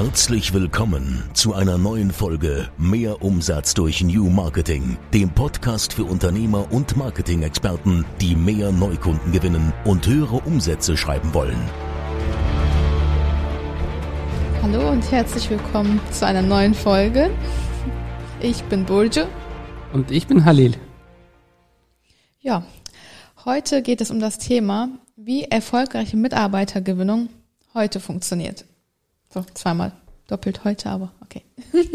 [0.00, 6.70] Herzlich willkommen zu einer neuen Folge Mehr Umsatz durch New Marketing, dem Podcast für Unternehmer
[6.70, 11.58] und Marketing-Experten, die mehr Neukunden gewinnen und höhere Umsätze schreiben wollen.
[14.62, 17.28] Hallo und herzlich willkommen zu einer neuen Folge.
[18.40, 19.24] Ich bin Burju.
[19.92, 20.76] Und ich bin Halil.
[22.38, 22.62] Ja,
[23.44, 27.30] heute geht es um das Thema, wie erfolgreiche Mitarbeitergewinnung
[27.74, 28.64] heute funktioniert.
[29.32, 29.92] So, zweimal
[30.26, 31.42] doppelt heute, aber okay.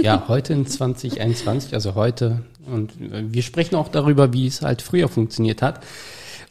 [0.02, 2.44] Ja, heute in 2021, also heute.
[2.66, 5.84] Und wir sprechen auch darüber, wie es halt früher funktioniert hat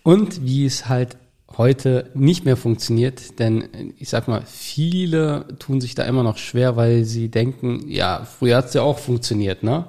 [0.02, 1.16] und wie es halt
[1.56, 3.38] heute nicht mehr funktioniert.
[3.38, 8.24] Denn ich sag mal, viele tun sich da immer noch schwer, weil sie denken, ja,
[8.24, 9.86] früher hat es ja auch funktioniert, ne?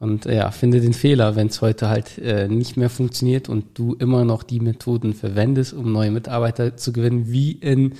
[0.00, 3.94] Und ja, finde den Fehler, wenn es heute halt äh, nicht mehr funktioniert und du
[3.94, 7.94] immer noch die Methoden verwendest, um neue Mitarbeiter zu gewinnen, wie in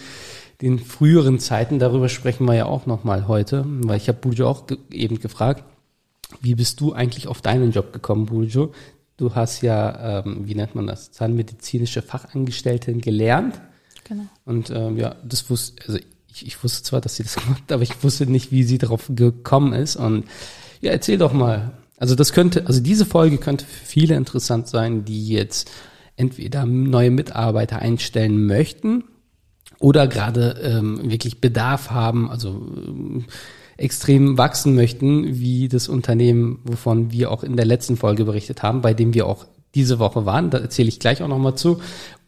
[0.61, 4.67] den früheren Zeiten, darüber sprechen wir ja auch nochmal heute, weil ich habe Burjo auch
[4.67, 5.65] ge eben gefragt,
[6.41, 8.73] wie bist du eigentlich auf deinen Job gekommen, Burjo?
[9.17, 13.61] Du hast ja, ähm, wie nennt man das, zahnmedizinische Fachangestellten gelernt.
[14.05, 14.25] Genau.
[14.45, 15.98] Und ähm, ja, das wusste, also
[16.31, 18.79] ich, ich wusste zwar, dass sie das gemacht hat, aber ich wusste nicht, wie sie
[18.79, 19.97] darauf gekommen ist.
[19.97, 20.25] Und
[20.81, 21.73] ja, erzähl doch mal.
[21.97, 25.70] Also das könnte, also diese Folge könnte für viele interessant sein, die jetzt
[26.14, 29.05] entweder neue Mitarbeiter einstellen möchten
[29.81, 33.25] oder gerade ähm, wirklich Bedarf haben, also ähm,
[33.77, 38.83] extrem wachsen möchten, wie das Unternehmen, wovon wir auch in der letzten Folge berichtet haben,
[38.83, 41.81] bei dem wir auch diese Woche waren, da erzähle ich gleich auch nochmal zu,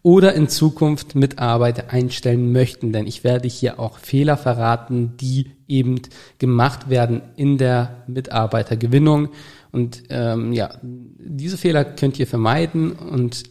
[0.03, 6.01] oder in Zukunft Mitarbeiter einstellen möchten, denn ich werde hier auch Fehler verraten, die eben
[6.39, 9.29] gemacht werden in der Mitarbeitergewinnung.
[9.73, 13.45] Und ähm, ja, diese Fehler könnt ihr vermeiden und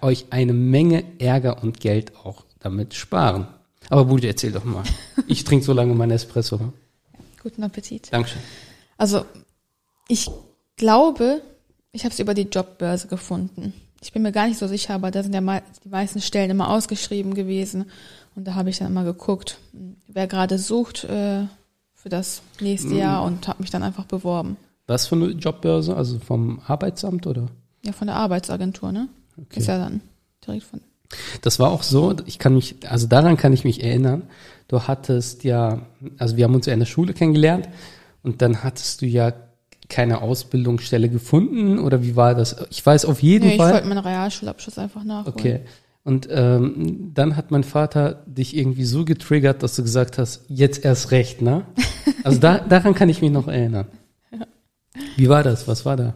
[0.00, 3.46] euch eine Menge Ärger und Geld auch damit sparen.
[3.88, 4.84] Aber Budi, erzähl doch mal.
[5.26, 6.72] Ich trinke so lange meinen Espresso.
[7.42, 8.12] Guten Appetit.
[8.12, 8.40] Dankeschön.
[8.96, 9.24] Also,
[10.08, 10.30] ich
[10.76, 11.42] glaube,
[11.90, 13.74] ich habe es über die Jobbörse gefunden.
[14.00, 16.70] Ich bin mir gar nicht so sicher, aber da sind ja die meisten Stellen immer
[16.70, 17.90] ausgeschrieben gewesen.
[18.34, 19.58] Und da habe ich dann immer geguckt,
[20.08, 21.46] wer gerade sucht äh,
[21.94, 24.56] für das nächste Jahr und habe mich dann einfach beworben.
[24.86, 25.96] Was für eine Jobbörse?
[25.96, 27.48] Also vom Arbeitsamt oder?
[27.84, 29.08] Ja, von der Arbeitsagentur, ne?
[29.36, 29.60] Okay.
[29.60, 30.00] Ist ja dann
[30.44, 30.80] direkt von
[31.42, 34.24] das war auch so, ich kann mich, also daran kann ich mich erinnern.
[34.68, 35.82] Du hattest ja,
[36.18, 37.68] also wir haben uns ja in der Schule kennengelernt
[38.22, 39.32] und dann hattest du ja
[39.88, 42.56] keine Ausbildungsstelle gefunden oder wie war das?
[42.70, 43.68] Ich weiß auf jeden nee, Fall.
[43.68, 45.34] Ich wollte meinen Realschulabschluss einfach nachholen.
[45.36, 45.60] Okay.
[46.04, 50.84] Und ähm, dann hat mein Vater dich irgendwie so getriggert, dass du gesagt hast, jetzt
[50.84, 51.66] erst recht, ne?
[52.24, 53.86] Also da, daran kann ich mich noch erinnern.
[54.30, 54.46] Ja.
[55.16, 55.66] Wie war das?
[55.66, 56.14] Was war da?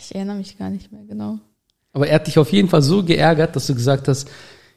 [0.00, 1.38] Ich erinnere mich gar nicht mehr genau.
[1.92, 4.30] Aber er hat dich auf jeden Fall so geärgert, dass du gesagt hast,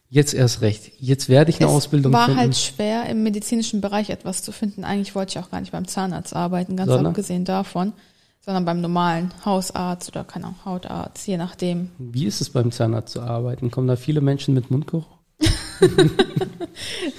[0.09, 2.37] jetzt erst recht, jetzt werde ich eine es Ausbildung war finden.
[2.37, 4.83] war halt schwer, im medizinischen Bereich etwas zu finden.
[4.83, 7.07] Eigentlich wollte ich auch gar nicht beim Zahnarzt arbeiten, ganz sondern?
[7.07, 7.93] abgesehen davon,
[8.41, 11.91] sondern beim normalen Hausarzt oder keine Ahnung, Hautarzt, je nachdem.
[11.97, 13.71] Wie ist es beim Zahnarzt zu arbeiten?
[13.71, 15.07] Kommen da viele Menschen mit Mundgeruch?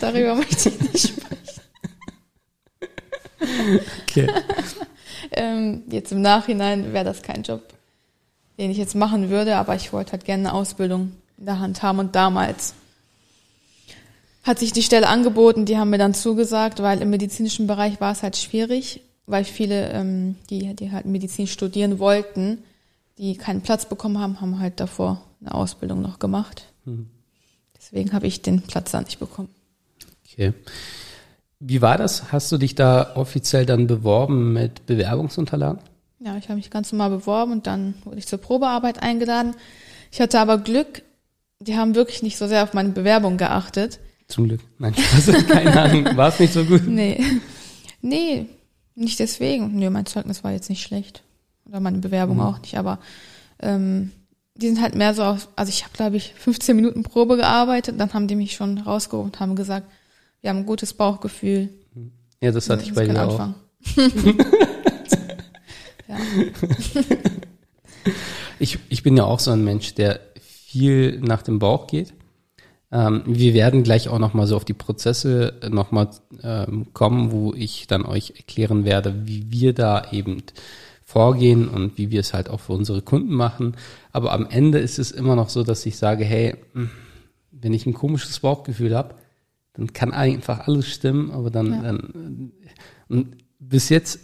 [0.00, 1.26] Darüber möchte ich nicht sprechen.
[4.02, 4.28] Okay.
[5.32, 7.62] ähm, jetzt im Nachhinein wäre das kein Job
[8.58, 11.82] den ich jetzt machen würde, aber ich wollte halt gerne eine Ausbildung in der Hand
[11.82, 12.74] haben und damals
[14.42, 18.12] hat sich die Stelle angeboten, die haben mir dann zugesagt, weil im medizinischen Bereich war
[18.12, 22.58] es halt schwierig, weil viele, ähm, die, die halt Medizin studieren wollten,
[23.18, 26.64] die keinen Platz bekommen haben, haben halt davor eine Ausbildung noch gemacht.
[26.84, 27.08] Mhm.
[27.76, 29.48] Deswegen habe ich den Platz da nicht bekommen.
[30.24, 30.52] Okay.
[31.58, 32.30] Wie war das?
[32.32, 35.80] Hast du dich da offiziell dann beworben mit Bewerbungsunterlagen?
[36.18, 39.54] Ja, ich habe mich ganz normal beworben und dann wurde ich zur Probearbeit eingeladen.
[40.10, 41.02] Ich hatte aber Glück,
[41.60, 43.98] die haben wirklich nicht so sehr auf meine Bewerbung geachtet.
[44.28, 44.60] Zum Glück.
[44.78, 46.16] Nein, Spaß, keine Ahnung.
[46.16, 46.86] War es nicht so gut?
[46.86, 47.22] Nee.
[48.00, 48.46] Nee,
[48.94, 49.74] nicht deswegen.
[49.76, 51.22] Nee, mein Zeugnis war jetzt nicht schlecht.
[51.66, 52.42] Oder meine Bewerbung mhm.
[52.42, 52.98] auch nicht, aber
[53.60, 54.12] ähm,
[54.54, 57.98] die sind halt mehr so auf, also ich habe, glaube ich, 15 Minuten Probe gearbeitet,
[57.98, 59.86] dann haben die mich schon rausgeholt und haben gesagt,
[60.40, 61.68] wir haben ein gutes Bauchgefühl.
[62.40, 63.48] Ja, das hatte das ich bei dir auch.
[66.08, 66.16] Ja.
[68.58, 72.14] ich, ich bin ja auch so ein Mensch, der viel nach dem Bauch geht.
[72.92, 76.10] Ähm, wir werden gleich auch nochmal so auf die Prozesse nochmal
[76.42, 80.42] ähm, kommen, wo ich dann euch erklären werde, wie wir da eben
[81.02, 83.76] vorgehen und wie wir es halt auch für unsere Kunden machen.
[84.12, 86.90] Aber am Ende ist es immer noch so, dass ich sage, hey, hm,
[87.50, 89.14] wenn ich ein komisches Bauchgefühl habe,
[89.72, 91.82] dann kann einfach alles stimmen, aber dann, ja.
[91.82, 92.52] dann
[93.08, 94.20] und bis jetzt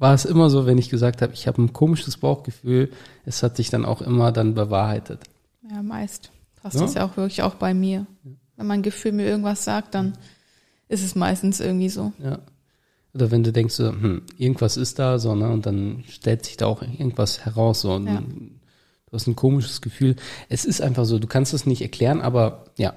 [0.00, 2.90] war es immer so, wenn ich gesagt habe, ich habe ein komisches Bauchgefühl,
[3.26, 5.20] es hat sich dann auch immer dann bewahrheitet.
[5.70, 6.32] Ja, meist.
[6.62, 6.80] Passt ja?
[6.82, 8.06] das ja auch wirklich auch bei mir.
[8.56, 10.14] Wenn mein Gefühl mir irgendwas sagt, dann
[10.88, 12.12] ist es meistens irgendwie so.
[12.18, 12.38] Ja.
[13.12, 16.56] Oder wenn du denkst, so, hm, irgendwas ist da, so, ne, und dann stellt sich
[16.56, 18.22] da auch irgendwas heraus, so, und Ja.
[18.22, 20.16] du hast ein komisches Gefühl.
[20.48, 22.94] Es ist einfach so, du kannst es nicht erklären, aber ja.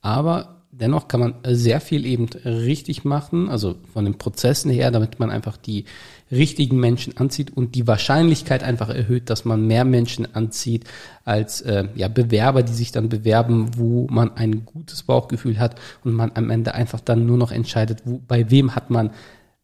[0.00, 5.18] Aber dennoch kann man sehr viel eben richtig machen, also von den Prozessen her, damit
[5.18, 5.84] man einfach die
[6.30, 10.84] richtigen Menschen anzieht und die Wahrscheinlichkeit einfach erhöht, dass man mehr Menschen anzieht
[11.24, 16.12] als äh, ja, Bewerber, die sich dann bewerben, wo man ein gutes Bauchgefühl hat und
[16.12, 19.10] man am Ende einfach dann nur noch entscheidet, wo, bei wem hat man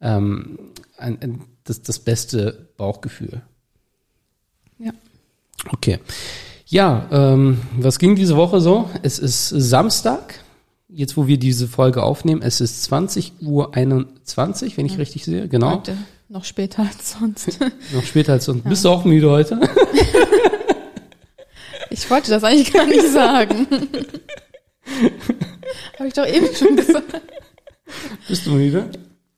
[0.00, 0.58] ähm,
[0.96, 3.42] ein, ein, das, das beste Bauchgefühl.
[4.78, 4.92] Ja.
[5.70, 5.98] Okay.
[6.66, 8.88] Ja, ähm, was ging diese Woche so?
[9.02, 10.40] Es ist Samstag,
[10.88, 12.42] jetzt wo wir diese Folge aufnehmen.
[12.42, 15.48] Es ist 20 Uhr 21, wenn ich richtig sehe.
[15.48, 15.76] Genau.
[15.76, 15.96] Heute
[16.28, 17.58] noch später als sonst.
[17.92, 18.64] Noch später als sonst.
[18.64, 19.60] Bist du auch müde heute?
[21.90, 23.68] Ich wollte das eigentlich gar nicht sagen.
[25.98, 27.20] Habe ich doch eben schon gesagt.
[28.26, 28.90] Bist du müde?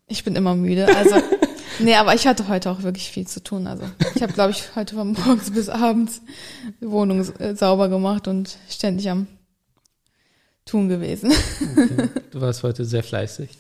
[0.09, 0.87] Ich bin immer müde.
[0.97, 1.17] Also,
[1.81, 3.67] nee, aber ich hatte heute auch wirklich viel zu tun.
[3.67, 3.85] Also,
[4.15, 6.23] ich habe, glaube ich, heute von morgens bis abends
[6.81, 9.27] die Wohnung äh, sauber gemacht und ständig am
[10.65, 11.33] Tun gewesen.
[11.77, 12.09] Okay.
[12.31, 13.51] Du warst heute sehr fleißig.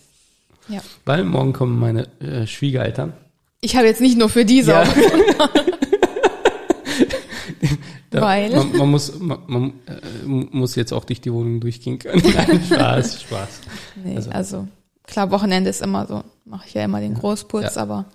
[0.68, 0.80] Ja.
[1.04, 3.12] Weil morgen kommen meine äh, Schwiegereltern.
[3.60, 4.82] Ich habe jetzt nicht nur für die Ja.
[4.84, 4.96] gemacht.
[8.10, 8.50] Da, Weil?
[8.54, 12.22] Man, man, muss, man, man äh, muss jetzt auch durch die Wohnung durchgehen können.
[12.34, 13.60] Nein, Spaß, Spaß.
[14.04, 14.68] Nee, Also- also,
[15.02, 17.82] klar, Wochenende ist immer so, mache ich ja immer den Großputz, Ja.
[17.82, 18.06] aber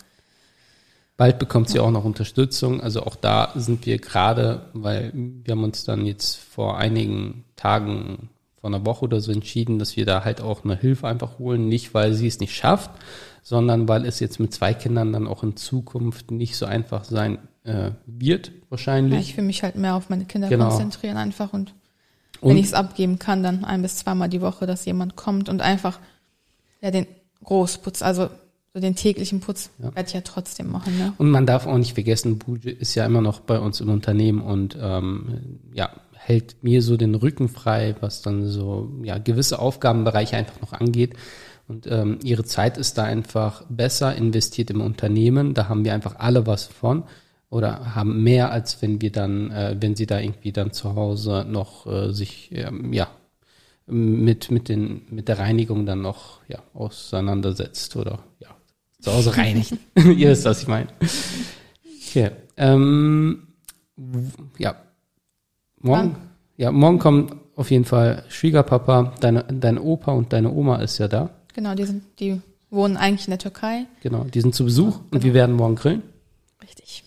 [1.18, 2.82] Bald bekommt sie auch noch Unterstützung.
[2.82, 8.30] Also auch da sind wir gerade, weil wir haben uns dann jetzt vor einigen Tagen,
[8.62, 11.68] vor einer Woche oder so entschieden, dass wir da halt auch eine Hilfe einfach holen.
[11.68, 12.92] Nicht, weil sie es nicht schafft,
[13.44, 17.40] sondern weil es jetzt mit zwei Kindern dann auch in Zukunft nicht so einfach sein
[17.64, 19.20] äh, wird, ja, wahrscheinlich.
[19.20, 20.70] ich will mich halt mehr auf meine Kinder Genau.
[20.70, 21.74] konzentrieren einfach und
[22.40, 25.48] Und- wenn ich es abgeben kann, dann ein bis zweimal die Woche, dass jemand kommt
[25.50, 26.00] und einfach
[26.82, 27.06] ja den
[27.44, 28.30] Großputz, also
[28.74, 29.94] so den täglichen Putz Ja.
[29.96, 31.14] werde ich ja trotzdem machen, ne?
[31.20, 34.42] Und man darf auch nicht vergessen, Buji ist ja immer noch bei uns im Unternehmen
[34.42, 35.90] und ähm, ja,
[36.24, 41.16] hält mir so den Rücken frei, was dann so ja gewisse Aufgabenbereiche einfach noch angeht.
[41.68, 45.54] Und ähm, ihre Zeit ist da einfach besser investiert im Unternehmen.
[45.54, 47.04] Da haben wir einfach alle was von
[47.50, 51.46] oder haben mehr, als wenn wir dann, äh, wenn sie da irgendwie dann zu Hause
[51.48, 53.10] noch äh, sich ähm, ja
[53.88, 58.50] mit mit den mit der Reinigung dann noch ja auseinandersetzt oder ja
[59.00, 59.74] zu Hause reinigt.
[59.96, 60.88] Ihr wisst, was ich meine.
[62.10, 62.32] Okay.
[62.58, 63.48] Ähm,
[64.58, 64.76] ja.
[65.82, 66.16] Morgen,
[66.58, 71.08] ja, morgen kommt auf jeden Fall Schwiegerpapa, deine, dein Opa und deine Oma ist ja
[71.08, 71.30] da.
[71.54, 72.40] Genau, die sind, die
[72.70, 73.86] wohnen eigentlich in der Türkei.
[74.02, 76.02] Genau, die sind zu Besuch und wir werden morgen grillen.
[76.64, 77.04] Richtig.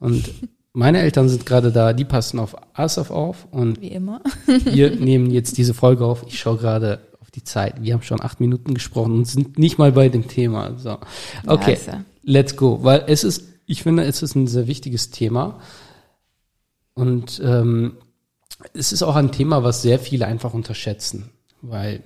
[0.00, 0.30] Und
[0.72, 4.20] meine Eltern sind gerade da, die passen auf Asaf auf und Wie immer.
[4.46, 6.24] wir nehmen jetzt diese Folge auf.
[6.26, 7.82] Ich schaue gerade auf die Zeit.
[7.82, 10.76] Wir haben schon acht Minuten gesprochen und sind nicht mal bei dem Thema.
[10.78, 10.98] So.
[11.46, 12.80] Okay, Ja, ja- let's go.
[12.82, 15.60] Weil es ist, ich finde, es ist ein sehr wichtiges Thema.
[16.94, 17.96] Und ähm,
[18.72, 21.30] es ist auch ein Thema, was sehr viele einfach unterschätzen.
[21.60, 22.02] Weil,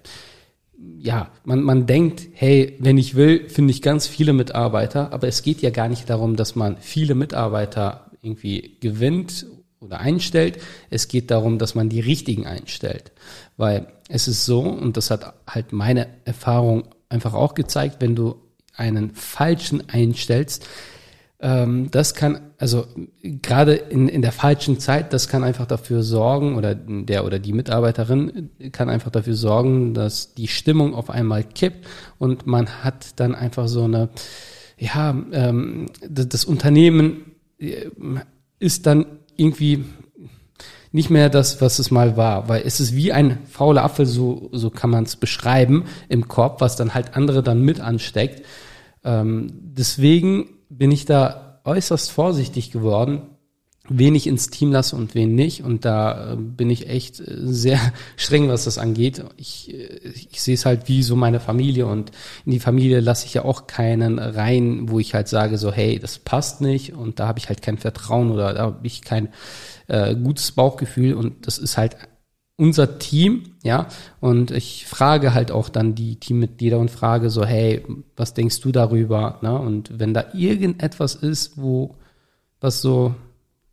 [0.98, 5.42] ja, man, man denkt, hey, wenn ich will, finde ich ganz viele Mitarbeiter, aber es
[5.42, 9.46] geht ja gar nicht darum, dass man viele Mitarbeiter irgendwie gewinnt
[9.80, 10.58] oder einstellt.
[10.90, 13.12] Es geht darum, dass man die richtigen einstellt.
[13.56, 18.36] Weil es ist so, und das hat halt meine Erfahrung einfach auch gezeigt, wenn du
[18.74, 20.66] einen falschen einstellst,
[21.40, 22.86] ähm, das kann, also
[23.22, 27.52] gerade in, in der falschen Zeit, das kann einfach dafür sorgen, oder der oder die
[27.52, 31.86] Mitarbeiterin kann einfach dafür sorgen, dass die Stimmung auf einmal kippt
[32.18, 34.08] und man hat dann einfach so eine,
[34.78, 37.86] ja, ähm, das, das Unternehmen äh,
[38.58, 39.84] ist dann irgendwie
[40.90, 44.48] nicht mehr das, was es mal war, weil es ist wie ein fauler Apfel, so,
[44.52, 48.44] so kann man es beschreiben im Korb, was dann halt andere dann mit ansteckt.
[49.04, 53.22] Ähm, deswegen bin ich da äußerst vorsichtig geworden,
[53.90, 55.62] wen ich ins Team lasse und wen nicht.
[55.62, 57.80] Und da äh, bin ich echt äh, sehr
[58.16, 59.24] streng, was das angeht.
[59.36, 62.12] Ich, äh, ich sehe es halt wie so meine Familie und
[62.44, 65.98] in die Familie lasse ich ja auch keinen rein, wo ich halt sage so, hey,
[65.98, 69.28] das passt nicht und da habe ich halt kein Vertrauen oder da habe ich kein
[69.86, 71.96] äh, gutes Bauchgefühl und das ist halt
[72.58, 73.86] unser Team, ja,
[74.20, 77.84] und ich frage halt auch dann die Teammitglieder und frage so, hey,
[78.16, 79.56] was denkst du darüber, ne?
[79.58, 81.94] Und wenn da irgendetwas ist, wo
[82.60, 83.14] was so,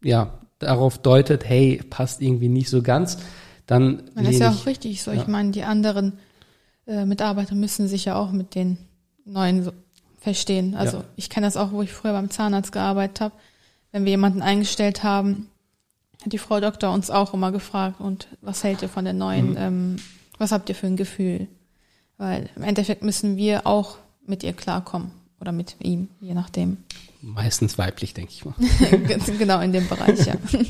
[0.03, 3.17] ja, darauf deutet, hey, passt irgendwie nicht so ganz,
[3.65, 5.11] dann Das ist ja auch richtig so.
[5.11, 5.19] ja.
[5.19, 6.13] Ich meine, die anderen
[6.85, 8.77] äh, Mitarbeiter müssen sich ja auch mit den
[9.25, 9.71] neuen so
[10.19, 10.75] verstehen.
[10.75, 11.03] Also Ja.
[11.15, 13.35] ich kenne das auch, wo ich früher beim Zahnarzt gearbeitet habe.
[13.91, 15.47] Wenn wir jemanden eingestellt haben,
[16.25, 19.51] hat die Frau Doktor uns auch immer gefragt, und was hält ihr von der neuen,
[19.51, 19.57] Mhm.
[19.57, 19.95] ähm,
[20.37, 21.47] was habt ihr für ein Gefühl?
[22.17, 26.77] Weil im Endeffekt müssen wir auch mit ihr klarkommen oder mit ihm, je nachdem.
[27.21, 28.55] Meistens weiblich, denke ich mal.
[29.37, 30.35] genau in dem Bereich, ja.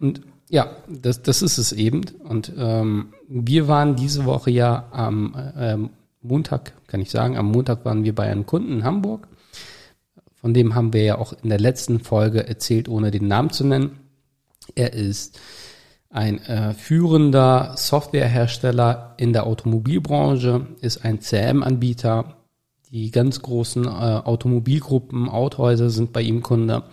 [0.00, 2.02] Und ja, das, das ist es eben.
[2.24, 5.90] Und ähm, wir waren diese Woche ja am ähm,
[6.22, 9.28] Montag, kann ich sagen, am Montag waren wir bei einem Kunden in Hamburg.
[10.40, 13.64] Von dem haben wir ja auch in der letzten Folge erzählt, ohne den Namen zu
[13.64, 13.98] nennen.
[14.74, 15.38] Er ist
[16.10, 22.36] ein äh, führender Softwarehersteller in der Automobilbranche, ist ein CM-Anbieter.
[22.90, 26.84] Die ganz großen äh, Automobilgruppen, Autohäuser sind bei ihm Kunde.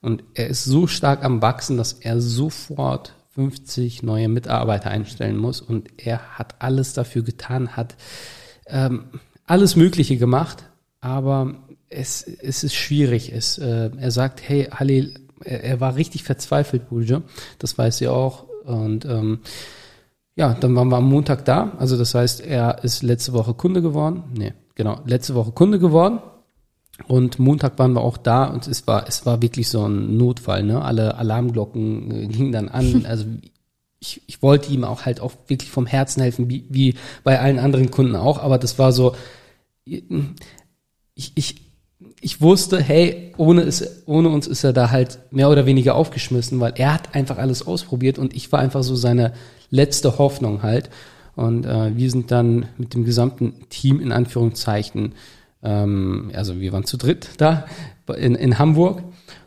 [0.00, 5.60] Und er ist so stark am Wachsen, dass er sofort 50 neue Mitarbeiter einstellen muss.
[5.60, 7.96] Und er hat alles dafür getan, hat
[8.66, 9.06] ähm,
[9.44, 10.64] alles Mögliche gemacht,
[11.00, 11.54] aber
[11.88, 13.32] es, es ist schwierig.
[13.32, 15.14] Es, äh, er sagt, hey, Halil,
[15.44, 17.22] er, er war richtig verzweifelt, Bulge.
[17.58, 18.44] Das weiß sie auch.
[18.64, 19.40] Und ähm,
[20.34, 21.72] ja, dann waren wir am Montag da.
[21.78, 24.24] Also das heißt, er ist letzte Woche Kunde geworden.
[24.36, 26.20] Nee, genau, letzte Woche Kunde geworden.
[27.08, 30.62] Und Montag waren wir auch da und es war, es war wirklich so ein Notfall,
[30.62, 30.80] ne?
[30.82, 33.04] Alle Alarmglocken äh, gingen dann an.
[33.06, 33.26] Also
[33.98, 37.58] ich, ich wollte ihm auch halt auch wirklich vom Herzen helfen, wie, wie bei allen
[37.58, 39.14] anderen Kunden auch, aber das war so,
[39.84, 41.65] ich, ich,
[42.20, 46.60] ich wusste, hey, ohne, es, ohne uns ist er da halt mehr oder weniger aufgeschmissen,
[46.60, 49.32] weil er hat einfach alles ausprobiert und ich war einfach so seine
[49.70, 50.90] letzte Hoffnung halt.
[51.34, 55.14] Und äh, wir sind dann mit dem gesamten Team in Anführungszeichen,
[55.62, 57.66] ähm, also wir waren zu dritt da
[58.16, 59.02] in, in Hamburg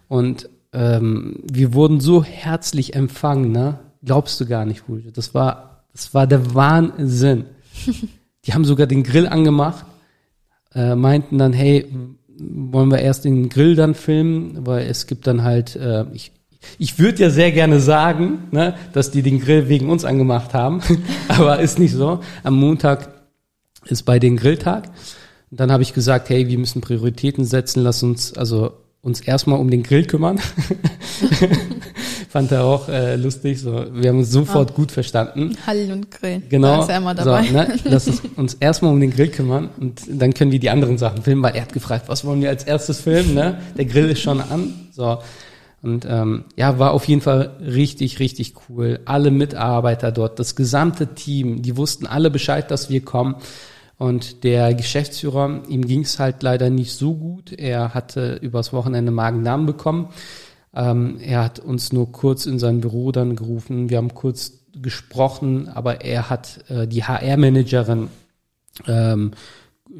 [0.08, 3.80] und ähm, wir wurden so herzlich empfangen, ne?
[4.04, 5.12] Glaubst du gar nicht, Fulge.
[5.12, 7.46] Das war, das war der Wahnsinn.
[8.46, 9.86] Die haben sogar den Grill angemacht,
[10.74, 11.88] äh, meinten dann, hey,
[12.40, 16.32] wollen wir erst den Grill dann filmen, weil es gibt dann halt, äh, ich,
[16.78, 20.82] ich würde ja sehr gerne sagen, ne, dass die den Grill wegen uns angemacht haben,
[21.28, 22.20] aber ist nicht so.
[22.44, 23.10] Am Montag
[23.86, 24.90] ist bei den Grilltag.
[25.52, 29.60] Und dann habe ich gesagt, hey, wir müssen Prioritäten setzen, lass uns also uns erstmal
[29.60, 30.40] um den Grill kümmern.
[32.30, 33.60] Fand er auch äh, lustig.
[33.60, 34.74] So, wir haben uns sofort ah.
[34.76, 35.58] gut verstanden.
[35.66, 36.44] Hall und Grill.
[36.48, 36.76] Genau.
[36.76, 37.44] Da ist er immer dabei.
[37.44, 40.98] So, ne, lass uns, erstmal um den Grill kümmern und dann können wir die anderen
[40.98, 43.34] Sachen filmen, weil er hat gefragt, was wollen wir als erstes filmen?
[43.34, 43.60] Ne?
[43.78, 44.74] Der Grill ist schon an.
[44.92, 45.20] So.
[45.82, 49.00] Und ähm, ja, war auf jeden Fall richtig, richtig cool.
[49.06, 53.36] Alle Mitarbeiter dort, das gesamte Team, die wussten alle Bescheid, dass wir kommen.
[54.00, 57.52] Und der Geschäftsführer, ihm ging es halt leider nicht so gut.
[57.52, 60.08] Er hatte übers Wochenende Magen-Darm bekommen.
[60.74, 63.90] Ähm, er hat uns nur kurz in sein Büro dann gerufen.
[63.90, 68.08] Wir haben kurz gesprochen, aber er hat äh, die HR-Managerin
[68.88, 69.32] ähm,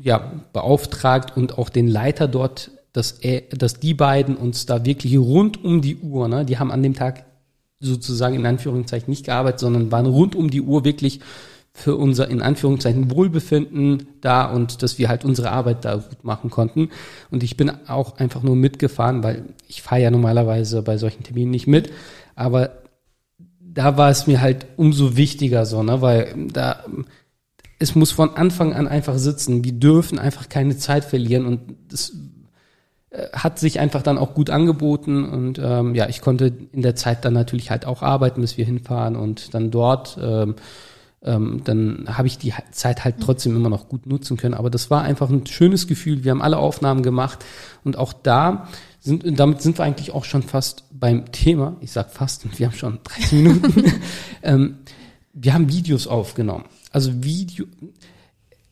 [0.02, 5.18] ja, beauftragt und auch den Leiter dort, dass, er, dass die beiden uns da wirklich
[5.18, 7.26] rund um die Uhr, ne, die haben an dem Tag
[7.82, 11.20] sozusagen in Anführungszeichen nicht gearbeitet, sondern waren rund um die Uhr wirklich
[11.74, 16.50] für unser in Anführungszeichen Wohlbefinden da und dass wir halt unsere Arbeit da gut machen
[16.50, 16.90] konnten.
[17.32, 21.52] Und ich bin auch einfach nur mitgefahren, weil ich fahre ja normalerweise bei solchen Terminen
[21.52, 21.92] nicht mit,
[22.36, 22.72] aber
[23.60, 26.84] da war es mir halt umso wichtiger so, ne, weil da
[27.80, 29.64] es muss von Anfang an einfach sitzen.
[29.64, 32.12] Wir dürfen einfach keine Zeit verlieren und das
[33.10, 36.96] äh, hat sich einfach dann auch gut angeboten und ähm, ja, ich konnte in der
[36.96, 40.56] Zeit dann natürlich halt auch arbeiten, bis wir hinfahren und dann dort ähm,
[41.22, 44.54] ähm, dann habe ich die Zeit halt trotzdem immer noch gut nutzen können.
[44.54, 46.24] Aber das war einfach ein schönes Gefühl.
[46.24, 47.44] Wir haben alle Aufnahmen gemacht
[47.84, 48.68] und auch da
[49.00, 51.76] sind, damit sind wir eigentlich auch schon fast beim Thema.
[51.82, 53.94] Ich sag fast, und wir haben schon 30 Minuten.
[54.44, 54.78] ähm,
[55.34, 56.66] wir haben Videos aufgenommen.
[56.92, 57.66] Also Video,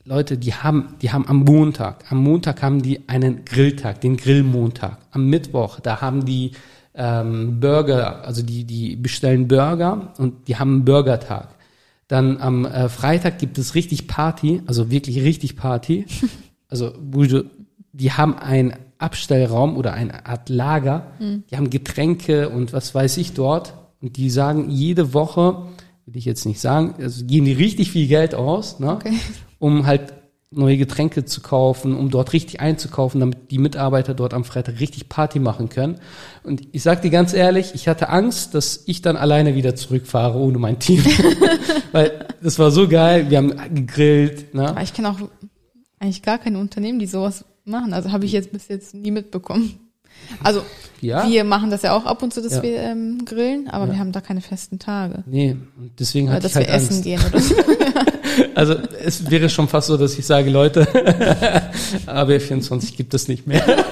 [0.03, 4.99] Leute, die haben, die haben am Montag, am Montag haben die einen Grilltag, den Grillmontag.
[5.11, 6.51] Am Mittwoch, da haben die
[6.95, 11.56] ähm, Burger, also die, die bestellen Burger und die haben einen Burgertag.
[12.07, 16.05] Dann am äh, Freitag gibt es richtig Party, also wirklich richtig Party.
[16.69, 16.91] Also
[17.93, 21.11] die haben einen Abstellraum oder eine Art Lager.
[21.17, 21.43] Mhm.
[21.49, 23.73] Die haben Getränke und was weiß ich dort.
[24.01, 25.67] Und die sagen jede Woche,
[26.05, 29.13] will ich jetzt nicht sagen, also geben die richtig viel Geld aus, ne, okay.
[29.59, 30.13] um halt
[30.49, 35.09] neue Getränke zu kaufen, um dort richtig einzukaufen, damit die Mitarbeiter dort am Freitag richtig
[35.09, 35.99] Party machen können.
[36.43, 40.39] Und ich sag dir ganz ehrlich, ich hatte Angst, dass ich dann alleine wieder zurückfahre
[40.39, 41.03] ohne mein Team.
[41.91, 44.53] Weil das war so geil, wir haben gegrillt.
[44.53, 44.69] Ne?
[44.69, 45.19] Aber ich kenne auch
[45.99, 47.93] eigentlich gar keine Unternehmen, die sowas machen.
[47.93, 49.86] Also habe ich jetzt bis jetzt nie mitbekommen.
[50.43, 50.63] Also
[51.01, 51.27] ja.
[51.27, 52.63] wir machen das ja auch ab und zu, dass ja.
[52.63, 53.91] wir ähm, grillen, aber ja.
[53.93, 55.23] wir haben da keine festen Tage.
[55.25, 55.57] Nee,
[55.99, 56.91] deswegen hatte oder, ich halt wir Angst.
[56.91, 57.55] essen gehen oder so.
[58.53, 60.83] Also es wäre schon fast so, dass ich sage, Leute,
[62.05, 63.63] AB24 gibt es nicht mehr.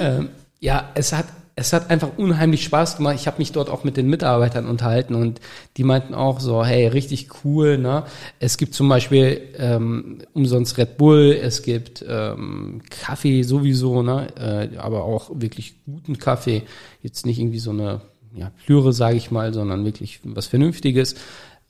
[0.00, 0.28] ähm,
[0.60, 3.14] ja, es hat es hat einfach unheimlich Spaß gemacht.
[3.14, 5.40] Ich habe mich dort auch mit den Mitarbeitern unterhalten und
[5.76, 7.78] die meinten auch so, hey, richtig cool.
[7.78, 8.04] Ne?
[8.40, 14.70] Es gibt zum Beispiel ähm, umsonst Red Bull, es gibt ähm, Kaffee sowieso, ne?
[14.72, 16.64] äh, aber auch wirklich guten Kaffee.
[17.02, 18.00] Jetzt nicht irgendwie so eine
[18.34, 21.14] ja, Plüre, sage ich mal, sondern wirklich was Vernünftiges.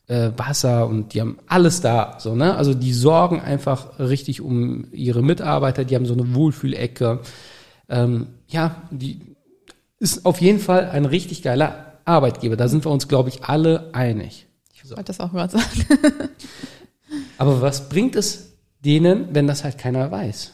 [0.06, 2.18] Äh, Wasser und die haben alles da.
[2.20, 2.56] So, ne?
[2.56, 7.20] Also die sorgen einfach richtig um ihre Mitarbeiter, die haben so eine Wohlfühlecke.
[7.88, 9.33] Ähm, ja, die
[9.98, 12.56] ist auf jeden Fall ein richtig geiler Arbeitgeber.
[12.56, 14.46] Da sind wir uns, glaube ich, alle einig.
[14.72, 15.86] Ich wollte das auch gerade sagen.
[17.38, 20.52] Aber was bringt es denen, wenn das halt keiner weiß?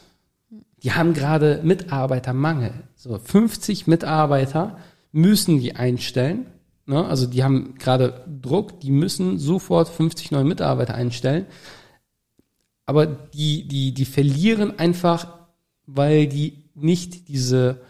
[0.83, 2.73] Die haben gerade Mitarbeitermangel.
[2.95, 4.79] So 50 Mitarbeiter
[5.13, 6.47] müssen die einstellen.
[6.87, 7.05] Ne?
[7.05, 11.47] Also die haben gerade Druck, die müssen sofort 50 neue Mitarbeiter einstellen.
[12.87, 15.29] Aber die, die, die verlieren einfach,
[15.87, 17.83] weil die nicht diese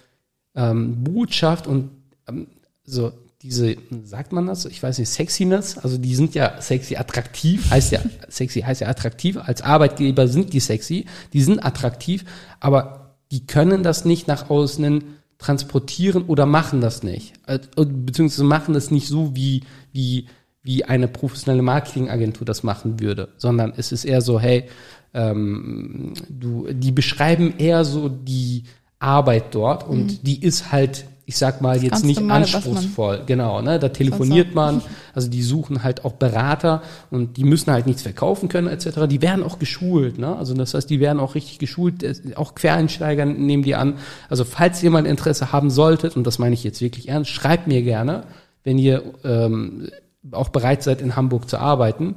[0.55, 1.91] ähm, Botschaft und
[2.29, 2.47] ähm,
[2.85, 4.67] so diese, sagt man das?
[4.67, 8.89] Ich weiß nicht, Sexiness, also die sind ja sexy attraktiv, heißt ja, sexy heißt ja
[8.89, 12.25] attraktiv, als Arbeitgeber sind die sexy, die sind attraktiv,
[12.61, 15.03] aber die können das nicht nach außen
[15.39, 17.33] transportieren oder machen das nicht.
[17.47, 20.27] Äh, beziehungsweise machen das nicht so, wie, wie,
[20.63, 24.69] wie eine professionelle Marketingagentur das machen würde, sondern es ist eher so, hey,
[25.15, 28.65] ähm, du, die beschreiben eher so die,
[29.01, 30.19] Arbeit dort und mhm.
[30.23, 33.23] die ist halt, ich sag mal, jetzt nicht normale, anspruchsvoll.
[33.25, 33.79] Genau, ne?
[33.79, 34.83] Da telefoniert man,
[35.15, 39.07] also die suchen halt auch Berater und die müssen halt nichts verkaufen können, etc.
[39.09, 40.37] Die werden auch geschult, ne?
[40.37, 42.05] Also das heißt, die werden auch richtig geschult,
[42.37, 43.95] auch Quereinsteiger nehmen die an.
[44.29, 47.83] Also falls jemand Interesse haben solltet, und das meine ich jetzt wirklich ernst, schreibt mir
[47.83, 48.25] gerne,
[48.65, 49.89] wenn ihr ähm,
[50.31, 52.17] auch bereit seid, in Hamburg zu arbeiten.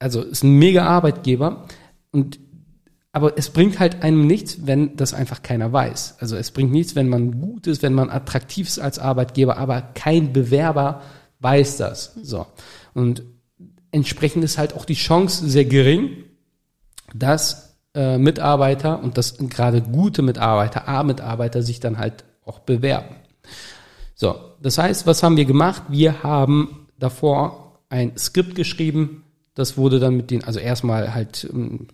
[0.00, 1.66] Also ist ein mega Arbeitgeber
[2.10, 2.40] und
[3.12, 6.16] aber es bringt halt einem nichts, wenn das einfach keiner weiß.
[6.20, 9.82] Also es bringt nichts, wenn man gut ist, wenn man attraktiv ist als Arbeitgeber, aber
[9.82, 11.02] kein Bewerber
[11.40, 12.14] weiß das.
[12.22, 12.46] So.
[12.94, 13.22] Und
[13.90, 16.24] entsprechend ist halt auch die Chance sehr gering,
[17.12, 23.16] dass äh, Mitarbeiter und das gerade gute Mitarbeiter, A-Mitarbeiter sich dann halt auch bewerben.
[24.14, 25.82] So, das heißt, was haben wir gemacht?
[25.88, 31.88] Wir haben davor ein Skript geschrieben, das wurde dann mit den, also erstmal halt ähm,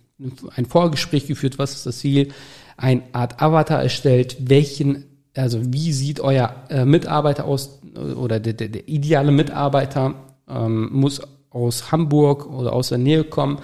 [0.55, 2.29] ein Vorgespräch geführt, was ist das Ziel,
[2.75, 8.69] eine Art Avatar erstellt, welchen, also wie sieht euer äh, Mitarbeiter aus oder der, der,
[8.69, 10.15] der ideale Mitarbeiter
[10.47, 13.59] ähm, muss aus Hamburg oder aus der Nähe kommen,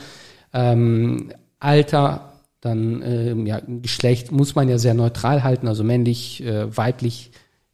[0.54, 6.76] ähm, Alter, dann äh, ja, Geschlecht muss man ja sehr neutral halten, also männlich, äh,
[6.76, 7.32] weiblich,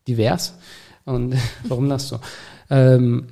[0.07, 0.57] divers.
[1.05, 1.35] Und
[1.67, 2.19] warum das so?
[2.69, 3.27] Ähm,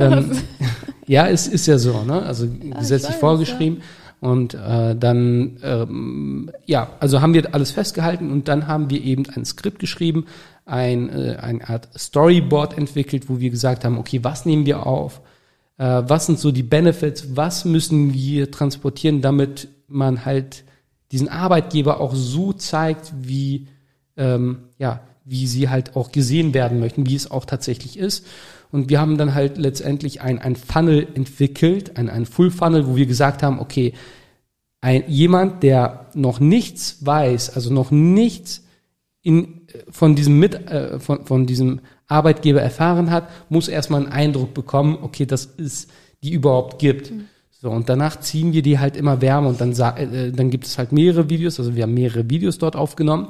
[0.00, 0.38] dann,
[1.06, 2.22] ja, es ist ja so, ne?
[2.22, 3.78] Also gesetzlich weiß, vorgeschrieben.
[3.78, 4.28] Ja.
[4.28, 9.24] Und äh, dann, ähm, ja, also haben wir alles festgehalten und dann haben wir eben
[9.34, 10.26] ein Skript geschrieben,
[10.66, 15.22] ein, äh, eine Art Storyboard entwickelt, wo wir gesagt haben, okay, was nehmen wir auf?
[15.78, 17.34] Äh, was sind so die Benefits?
[17.34, 20.64] Was müssen wir transportieren, damit man halt
[21.12, 23.68] diesen Arbeitgeber auch so zeigt, wie,
[24.18, 28.26] ähm, ja, wie sie halt auch gesehen werden möchten, wie es auch tatsächlich ist.
[28.72, 32.96] Und wir haben dann halt letztendlich ein, ein Funnel entwickelt, ein, ein Full Funnel, wo
[32.96, 33.94] wir gesagt haben, okay,
[34.80, 38.64] ein, jemand, der noch nichts weiß, also noch nichts
[39.22, 44.54] in, von diesem Mit, äh, von, von diesem Arbeitgeber erfahren hat, muss erstmal einen Eindruck
[44.54, 45.90] bekommen, okay, das ist,
[46.22, 47.10] die überhaupt gibt.
[47.10, 47.26] Mhm.
[47.50, 50.78] So, und danach ziehen wir die halt immer wärmer und dann, äh, dann gibt es
[50.78, 53.28] halt mehrere Videos, also wir haben mehrere Videos dort aufgenommen.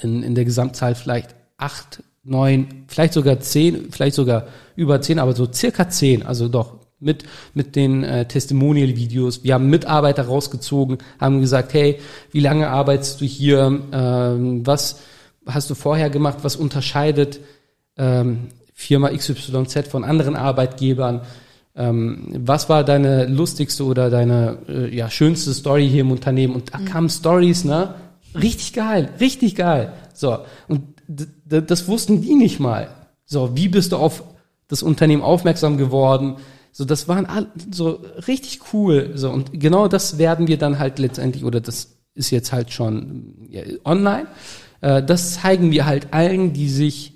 [0.00, 5.34] In, in der Gesamtzahl vielleicht acht neun, vielleicht sogar zehn, vielleicht sogar über zehn, aber
[5.34, 9.44] so circa zehn, also doch mit, mit den äh, Testimonial-Videos.
[9.44, 11.98] Wir haben Mitarbeiter rausgezogen, haben gesagt, hey,
[12.32, 13.82] wie lange arbeitest du hier?
[13.92, 15.00] Ähm, was
[15.46, 16.38] hast du vorher gemacht?
[16.42, 17.40] Was unterscheidet
[17.98, 21.20] ähm, Firma XYZ von anderen Arbeitgebern?
[21.76, 26.54] Ähm, was war deine lustigste oder deine äh, ja, schönste Story hier im Unternehmen?
[26.54, 26.84] Und da mhm.
[26.86, 27.94] kamen Stories, ne?
[28.34, 29.92] Richtig geil, richtig geil.
[30.12, 32.88] So, und das wussten die nicht mal.
[33.24, 34.24] So, wie bist du auf
[34.68, 36.36] das Unternehmen aufmerksam geworden?
[36.72, 39.12] So, das waren all, so richtig cool.
[39.14, 43.46] So, und genau das werden wir dann halt letztendlich, oder das ist jetzt halt schon
[43.48, 44.26] ja, online.
[44.80, 47.12] Äh, das zeigen wir halt allen, die sich,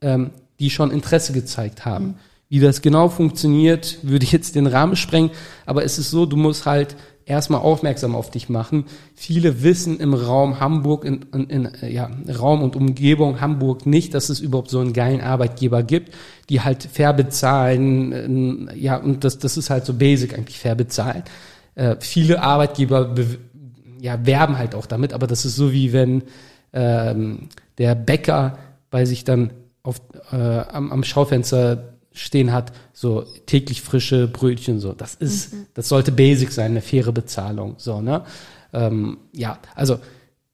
[0.00, 0.30] ähm,
[0.60, 2.06] die schon Interesse gezeigt haben.
[2.06, 2.14] Mhm.
[2.48, 5.30] Wie das genau funktioniert, würde ich jetzt den Rahmen sprengen.
[5.64, 8.84] Aber es ist so, du musst halt erstmal aufmerksam auf dich machen.
[9.14, 14.28] Viele wissen im Raum Hamburg, in, in, in ja, Raum und Umgebung Hamburg nicht, dass
[14.28, 16.14] es überhaupt so einen geilen Arbeitgeber gibt,
[16.48, 18.70] die halt fair bezahlen.
[18.74, 21.22] Ja, und das, das ist halt so basic eigentlich, fair bezahlen.
[21.74, 23.14] Äh, viele Arbeitgeber
[24.00, 26.22] ja, werben halt auch damit, aber das ist so wie wenn
[26.72, 28.58] ähm, der Bäcker
[28.90, 30.00] bei sich dann auf,
[30.32, 34.92] äh, am, am Schaufenster stehen hat, so täglich frische Brötchen, so.
[34.92, 35.66] Das ist, mhm.
[35.74, 38.22] das sollte basic sein, eine faire Bezahlung, so, ne?
[38.72, 39.98] Ähm, ja, also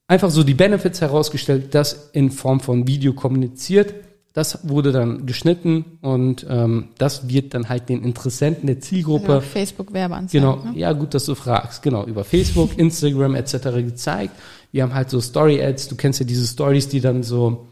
[0.09, 3.95] einfach so die Benefits herausgestellt, das in Form von Video kommuniziert.
[4.33, 9.35] Das wurde dann geschnitten und ähm, das wird dann halt den Interessenten der Zielgruppe.
[9.35, 10.49] Also Facebook Werbeanzeigen.
[10.49, 10.79] Genau, ne?
[10.79, 11.83] ja gut, dass du fragst.
[11.83, 13.53] Genau, über Facebook, Instagram etc.
[13.85, 14.35] gezeigt.
[14.71, 15.89] Wir haben halt so Story Ads.
[15.89, 17.67] Du kennst ja diese Stories, die dann so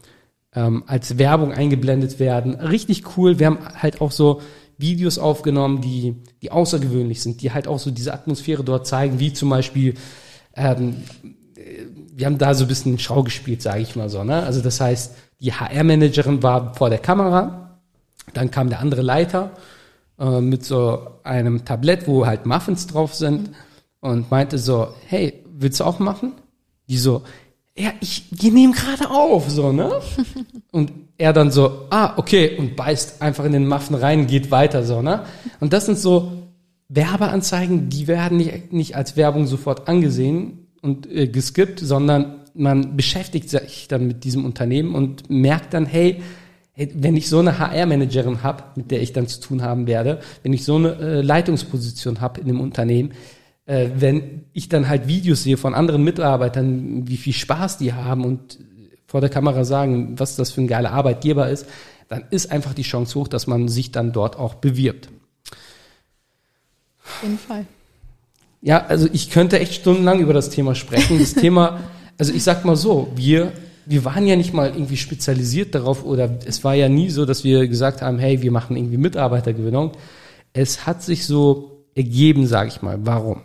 [0.57, 2.55] ähm, als Werbung eingeblendet werden.
[2.55, 3.37] Richtig cool.
[3.37, 4.41] Wir haben halt auch so
[4.79, 9.31] Videos aufgenommen, die, die außergewöhnlich sind, die halt auch so diese Atmosphäre dort zeigen, wie
[9.33, 9.93] zum Beispiel,
[10.55, 10.95] ähm,
[12.11, 14.23] wir haben da so ein bisschen Schau gespielt, sage ich mal so.
[14.23, 14.41] Ne?
[14.43, 17.79] Also das heißt, die HR-Managerin war vor der Kamera,
[18.33, 19.51] dann kam der andere Leiter
[20.19, 23.51] äh, mit so einem Tablett, wo halt Muffins drauf sind
[23.99, 26.33] und meinte so, hey, willst du auch machen?
[26.89, 27.23] Die so,
[27.77, 29.91] ja, ich, wir nehmen gerade auf, so, ne?
[30.71, 34.83] Und er dann so, ah, okay, und beißt einfach in den Muffin rein, geht weiter,
[34.83, 35.23] so, ne?
[35.59, 36.31] Und das sind so
[36.89, 43.49] Werbeanzeigen, die werden nicht, nicht als Werbung sofort angesehen und äh, geskippt, sondern man beschäftigt
[43.49, 46.21] sich dann mit diesem Unternehmen und merkt dann, hey,
[46.73, 50.19] hey wenn ich so eine HR-Managerin habe, mit der ich dann zu tun haben werde,
[50.43, 53.11] wenn ich so eine äh, Leitungsposition habe in dem Unternehmen,
[53.67, 58.25] äh, wenn ich dann halt Videos sehe von anderen Mitarbeitern, wie viel Spaß die haben
[58.25, 58.57] und
[59.05, 61.67] vor der Kamera sagen, was das für ein geiler Arbeitgeber ist,
[62.07, 65.09] dann ist einfach die Chance hoch, dass man sich dann dort auch bewirbt.
[67.03, 67.65] Auf jeden Fall.
[68.61, 71.19] Ja, also ich könnte echt stundenlang über das Thema sprechen.
[71.19, 71.81] Das Thema,
[72.17, 73.51] also ich sag mal so, wir,
[73.85, 77.43] wir waren ja nicht mal irgendwie spezialisiert darauf oder es war ja nie so, dass
[77.43, 79.91] wir gesagt haben, hey, wir machen irgendwie Mitarbeitergewinnung.
[80.53, 82.97] Es hat sich so ergeben, sage ich mal.
[83.01, 83.41] Warum?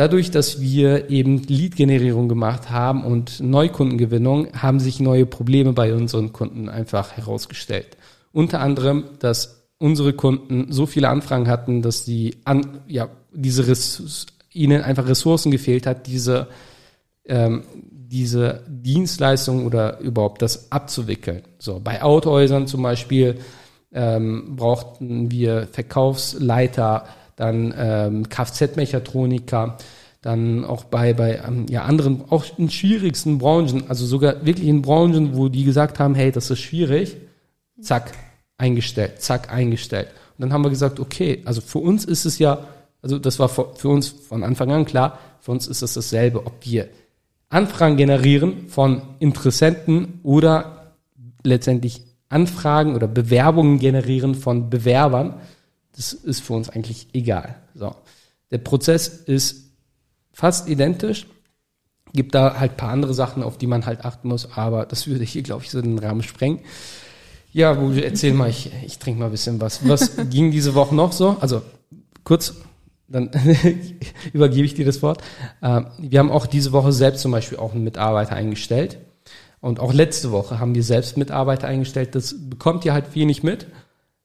[0.00, 6.32] Dadurch, dass wir eben Lead-Generierung gemacht haben und Neukundengewinnung, haben sich neue Probleme bei unseren
[6.32, 7.98] Kunden einfach herausgestellt.
[8.32, 13.76] Unter anderem, dass unsere Kunden so viele Anfragen hatten, dass die an, ja, diese
[14.54, 16.46] ihnen einfach Ressourcen gefehlt hat, diese,
[17.26, 21.42] ähm, diese Dienstleistung oder überhaupt das abzuwickeln.
[21.58, 23.38] So, bei Autohäusern zum Beispiel
[23.92, 27.04] ähm, brauchten wir Verkaufsleiter,
[27.40, 29.78] dann ähm, Kfz-Mechatroniker,
[30.20, 34.82] dann auch bei, bei ähm, ja, anderen, auch in schwierigsten Branchen, also sogar wirklich in
[34.82, 37.16] Branchen, wo die gesagt haben, hey, das ist schwierig,
[37.80, 38.12] zack,
[38.58, 40.08] eingestellt, zack, eingestellt.
[40.36, 42.66] Und dann haben wir gesagt, okay, also für uns ist es ja,
[43.00, 46.52] also das war für uns von Anfang an klar, für uns ist es dasselbe, ob
[46.66, 46.90] wir
[47.48, 50.92] Anfragen generieren von Interessenten oder
[51.42, 55.40] letztendlich Anfragen oder Bewerbungen generieren von Bewerbern
[56.00, 57.56] das ist für uns eigentlich egal.
[57.74, 57.94] So.
[58.50, 59.66] Der Prozess ist
[60.32, 61.26] fast identisch.
[62.14, 65.24] Gibt da halt paar andere Sachen, auf die man halt achten muss, aber das würde
[65.24, 66.60] hier, glaube ich, so den Rahmen sprengen.
[67.52, 69.86] Ja, Buju, erzähl mal, ich, ich trinke mal ein bisschen was.
[69.86, 71.36] Was ging diese Woche noch so?
[71.38, 71.60] Also
[72.24, 72.54] kurz,
[73.06, 73.30] dann
[74.32, 75.22] übergebe ich dir das Wort.
[75.62, 78.96] Ähm, wir haben auch diese Woche selbst zum Beispiel auch einen Mitarbeiter eingestellt.
[79.60, 82.14] Und auch letzte Woche haben wir selbst Mitarbeiter eingestellt.
[82.14, 83.66] Das bekommt ihr halt wenig mit.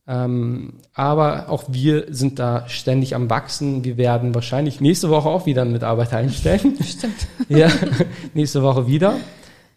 [0.08, 3.84] Ähm, aber auch wir sind da ständig am Wachsen.
[3.84, 6.78] Wir werden wahrscheinlich nächste Woche auch wieder einen Mitarbeiter einstellen.
[6.84, 7.28] Stimmt.
[7.50, 7.70] ja,
[8.34, 9.16] nächste Woche wieder.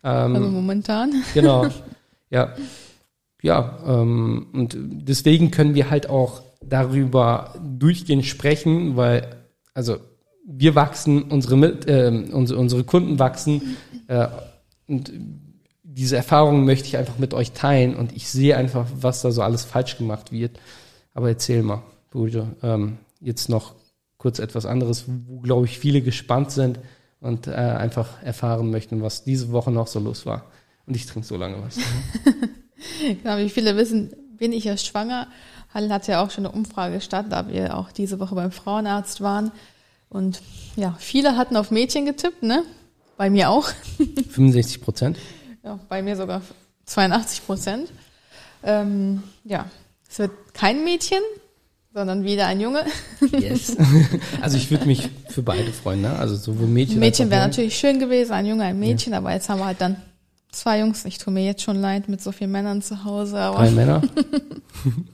[0.05, 1.13] Ähm, also momentan.
[1.35, 1.67] Genau.
[2.31, 2.55] Ja.
[3.41, 9.29] Ja, ähm, und deswegen können wir halt auch darüber durchgehend sprechen, weil,
[9.73, 9.97] also
[10.45, 11.55] wir wachsen, unsere,
[11.87, 14.27] äh, unsere, unsere Kunden wachsen äh,
[14.89, 15.11] und
[15.99, 19.43] diese Erfahrungen möchte ich einfach mit euch teilen und ich sehe einfach, was da so
[19.43, 20.61] alles falsch gemacht wird.
[21.13, 21.83] Aber erzähl mal,
[22.13, 23.75] Bujo, ähm, jetzt noch
[24.17, 26.79] kurz etwas anderes, wo, glaube ich, viele gespannt sind
[27.21, 30.45] und äh, einfach erfahren möchten, was diese Woche noch so los war.
[30.87, 31.79] Und ich trinke so lange was.
[33.23, 35.27] genau, wie viele wissen, bin ich ja schwanger.
[35.75, 39.21] Hall hat ja auch schon eine Umfrage gestartet, da wir auch diese Woche beim Frauenarzt
[39.21, 39.51] waren.
[40.11, 40.43] Und
[40.77, 42.63] ja, viele hatten auf Mädchen getippt, ne?
[43.17, 43.69] Bei mir auch.
[44.31, 45.19] 65 Prozent?
[45.63, 46.43] Ja, bei mir sogar
[46.87, 47.89] 82 Prozent.
[48.63, 49.67] Ähm, ja,
[50.09, 51.21] es wird kein Mädchen,
[51.93, 52.85] sondern wieder ein Junge.
[53.33, 53.77] Yes.
[54.41, 56.17] Also ich würde mich für beide freuen, ne?
[56.17, 56.99] Also sowohl Mädchen.
[56.99, 59.19] Mädchen wäre natürlich schön gewesen, ein Junge, ein Mädchen, ja.
[59.19, 59.97] aber jetzt haben wir halt dann
[60.53, 61.05] zwei Jungs.
[61.05, 63.39] Ich tue mir jetzt schon leid mit so vielen Männern zu Hause.
[63.39, 64.03] Aber Drei Männer.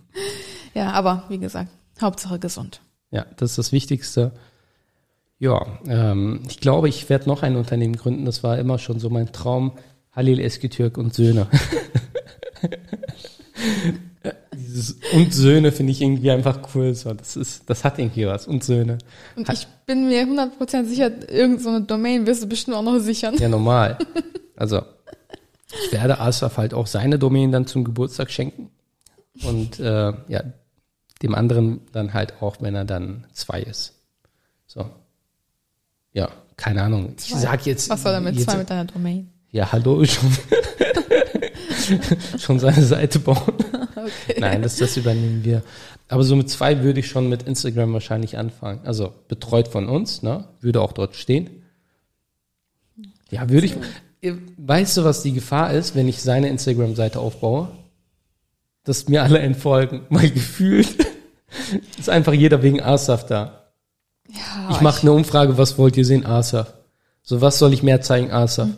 [0.74, 2.80] ja, aber wie gesagt, Hauptsache gesund.
[3.10, 4.32] Ja, das ist das Wichtigste.
[5.38, 8.24] Ja, ähm, ich glaube, ich werde noch ein Unternehmen gründen.
[8.24, 9.72] Das war immer schon so mein Traum,
[10.14, 11.48] Halil Eskitürk und Söhne.
[14.56, 16.94] Dieses und Söhne finde ich irgendwie einfach cool.
[16.94, 18.46] So, das ist, das hat irgendwie was.
[18.46, 18.98] Und Söhne.
[19.36, 23.36] Und ich bin mir 100% sicher, irgendeine so Domain wirst du bestimmt auch noch sichern.
[23.36, 23.98] Ja, normal.
[24.56, 24.82] Also,
[25.66, 28.70] ich werde Asaf halt auch seine Domain dann zum Geburtstag schenken.
[29.42, 30.44] Und äh, ja,
[31.22, 33.94] dem anderen dann halt auch, wenn er dann zwei ist.
[34.68, 34.88] So.
[36.12, 37.14] Ja, keine Ahnung.
[37.18, 37.90] Ich sag jetzt.
[37.90, 39.33] Was soll er mit jetzt, zwei mit deiner Domain?
[39.54, 40.32] Ja, hallo, schon,
[42.40, 43.54] schon seine Seite bauen.
[43.94, 44.40] Okay.
[44.40, 45.62] Nein, das, das übernehmen wir.
[46.08, 48.80] Aber so mit zwei würde ich schon mit Instagram wahrscheinlich anfangen.
[48.82, 50.48] Also betreut von uns, ne?
[50.60, 51.62] Würde auch dort stehen.
[53.30, 53.76] Ja, würde ich.
[54.56, 57.68] Weißt du, was die Gefahr ist, wenn ich seine Instagram-Seite aufbaue?
[58.82, 60.00] Dass mir alle entfolgen.
[60.10, 60.96] Weil gefühlt
[61.98, 63.70] ist einfach jeder wegen Asaf da.
[64.32, 66.74] Ja, Ich mache eine Umfrage, was wollt ihr sehen, Asaf?
[67.22, 68.68] So, was soll ich mehr zeigen, Asaf?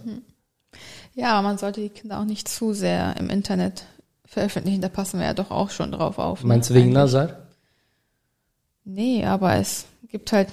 [1.16, 3.84] Ja, man sollte die Kinder auch nicht zu sehr im Internet
[4.26, 4.82] veröffentlichen.
[4.82, 6.42] Da passen wir ja doch auch schon drauf auf.
[6.42, 6.48] ne?
[6.48, 6.92] Meinst du wegen.
[6.92, 7.30] Nazar?
[8.84, 10.50] Nee, aber es gibt halt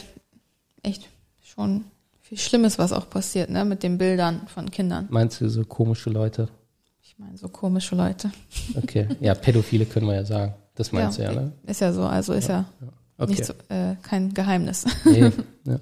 [0.82, 1.08] echt
[1.44, 1.84] schon
[2.22, 5.08] viel Schlimmes, was auch passiert, ne, mit den Bildern von Kindern.
[5.10, 6.48] Meinst du so komische Leute?
[7.02, 8.32] Ich meine, so komische Leute.
[8.76, 9.08] Okay.
[9.20, 10.54] Ja, Pädophile können wir ja sagen.
[10.76, 11.52] Das meinst du ja, ne?
[11.68, 12.66] Ist ja so, also ist ja,
[13.20, 13.32] Okay.
[13.32, 14.86] nicht so, äh, kein Geheimnis.
[15.06, 15.30] Nee,
[15.66, 15.78] ja.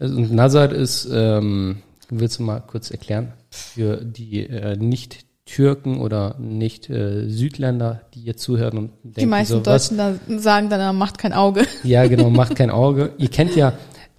[0.00, 6.36] Also, und Nazar ist, ähm, willst du mal kurz erklären, für die äh, Nicht-Türken oder
[6.38, 11.18] Nicht-Südländer, die jetzt zuhören und denken Die meisten so, was, Deutschen da sagen dann, macht
[11.18, 11.66] kein Auge.
[11.84, 13.12] Ja, genau, macht kein Auge.
[13.18, 13.74] Ihr kennt ja,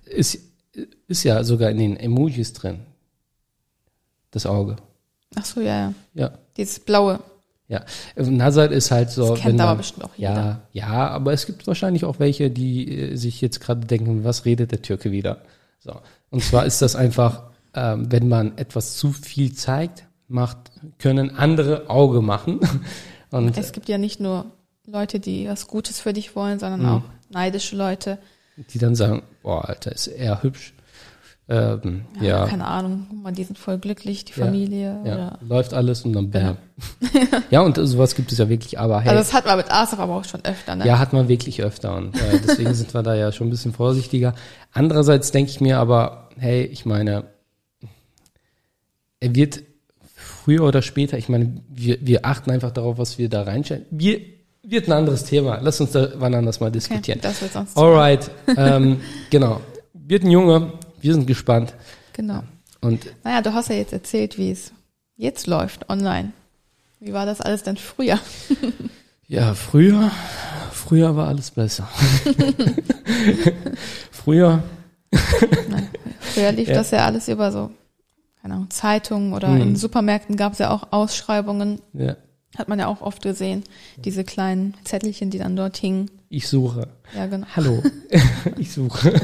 [0.05, 0.37] ist,
[1.07, 2.81] ist ja sogar in den Emojis drin.
[4.31, 4.75] Das Auge.
[5.35, 5.93] Ach so, ja, ja.
[6.13, 6.31] Ja.
[6.57, 7.19] Dieses blaue.
[7.67, 7.83] Ja,
[8.17, 9.29] Nazar ist halt so.
[9.31, 10.61] Das kennt wenn aber man- bestimmt auch Ja, jeder.
[10.73, 14.71] ja, aber es gibt wahrscheinlich auch welche, die äh, sich jetzt gerade denken, was redet
[14.71, 15.41] der Türke wieder?
[15.79, 15.95] So.
[16.29, 20.57] Und zwar ist das einfach, ähm, wenn man etwas zu viel zeigt, macht,
[20.99, 22.59] können andere Auge machen.
[23.31, 24.45] Und Es gibt ja nicht nur
[24.85, 26.87] Leute, die was Gutes für dich wollen, sondern Mhm.
[26.89, 28.19] auch neidische Leute.
[28.55, 30.73] die dann sagen, boah, Alter, ist er hübsch.
[31.49, 34.97] Ähm, Ja, ja, Keine Ahnung, die sind voll glücklich, die Ja, Familie.
[35.03, 36.57] ja, läuft alles und dann bam.
[37.49, 39.09] Ja, und sowas gibt es ja wirklich, aber hey.
[39.09, 40.85] Also das hat man mit Asaf aber auch schon öfter, ne?
[40.87, 43.73] Ja, hat man wirklich öfter und äh, deswegen sind wir da ja schon ein bisschen
[43.73, 44.35] vorsichtiger.
[44.71, 47.25] Andererseits denke ich mir aber, hey, ich meine,
[49.23, 49.63] er wird
[50.15, 53.85] früher oder später, ich meine, wir, wir achten einfach darauf, was wir da reinstellen.
[53.89, 54.19] Wir,
[54.65, 55.59] wird ein anderes Thema.
[55.61, 57.19] Lass uns da wann anders mal okay, diskutieren.
[57.21, 57.77] das wird sonst.
[57.77, 59.61] Alright, ähm, genau.
[59.93, 61.73] Wird ein Junge, wir sind gespannt.
[62.13, 62.43] Genau.
[62.81, 64.71] Und Naja, du hast ja jetzt erzählt, wie es
[65.15, 66.31] jetzt läuft online.
[66.99, 68.19] Wie war das alles denn früher?
[69.27, 70.11] ja, früher,
[70.71, 71.89] früher war alles besser.
[74.11, 74.63] früher,
[75.69, 76.75] Nein, früher lief Ja.
[76.75, 77.69] das ja alles über so,
[78.43, 79.61] keine Ahnung, Zeitungen oder Mhm.
[79.61, 81.79] in Supermärkten gab es ja auch Ausschreibungen.
[81.93, 82.15] ja,
[82.57, 83.63] Hat man ja auch oft gesehen.
[84.05, 86.11] Diese kleinen Zettelchen, die dann dort hingen.
[86.29, 86.87] ich suche.
[87.15, 87.47] Ja, genau.
[87.55, 87.81] Hallo,
[88.57, 89.19] ich suche.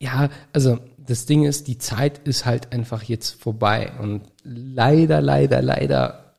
[0.00, 5.62] Ja, also das Ding ist, die Zeit ist halt einfach jetzt vorbei und leider, leider,
[5.62, 6.36] leider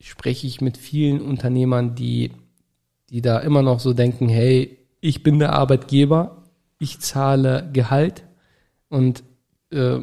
[0.00, 2.32] spreche ich mit vielen Unternehmern, die,
[3.10, 6.42] die da immer noch so denken, hey, ich bin der Arbeitgeber,
[6.78, 8.24] ich zahle Gehalt
[8.88, 9.22] und
[9.70, 10.00] äh,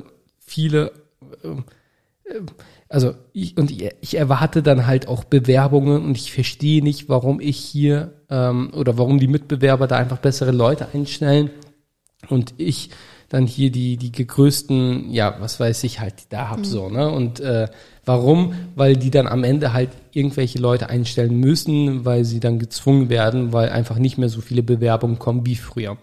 [0.50, 0.92] viele,
[1.44, 2.42] äh, äh,
[2.90, 7.58] also ich und ich, erwarte dann halt auch Bewerbungen und ich verstehe nicht, warum ich
[7.58, 11.52] hier ähm, oder warum die Mitbewerber da einfach bessere Leute einstellen
[12.30, 12.90] und ich
[13.30, 17.12] dann hier die die gegrößten, ja, was weiß ich halt da hab so, ne?
[17.12, 17.68] Und äh,
[18.06, 18.56] warum?
[18.76, 23.54] Weil die dann am Ende halt irgendwelche Leute einstellen müssen, weil sie dann gezwungen werden,
[23.54, 26.00] weil einfach nicht mehr so viele Bewerbungen kommen wie früher.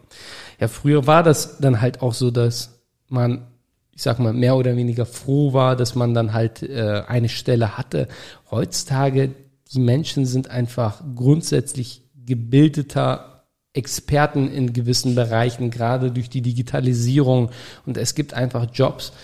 [0.61, 2.79] Ja, früher war das dann halt auch so, dass
[3.09, 3.49] man
[3.97, 7.79] ich sag mal, mehr oder weniger froh war, dass man dann halt äh, eine Stelle
[7.79, 8.09] hatte.
[8.51, 9.31] Heutzutage,
[9.73, 17.51] die Menschen sind einfach grundsätzlich gebildeter Experten in gewissen Bereichen, gerade durch die Digitalisierung.
[17.87, 19.15] Und es gibt einfach Jobs,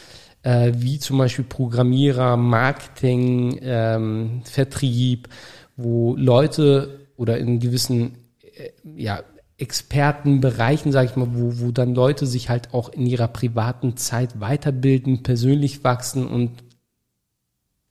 [0.42, 5.28] äh, wie zum Beispiel Programmierer, Marketing, ähm, Vertrieb,
[5.76, 9.22] wo Leute oder in gewissen äh, ja,
[9.62, 14.40] Expertenbereichen, sage ich mal, wo, wo dann Leute sich halt auch in ihrer privaten Zeit
[14.40, 16.51] weiterbilden, persönlich wachsen und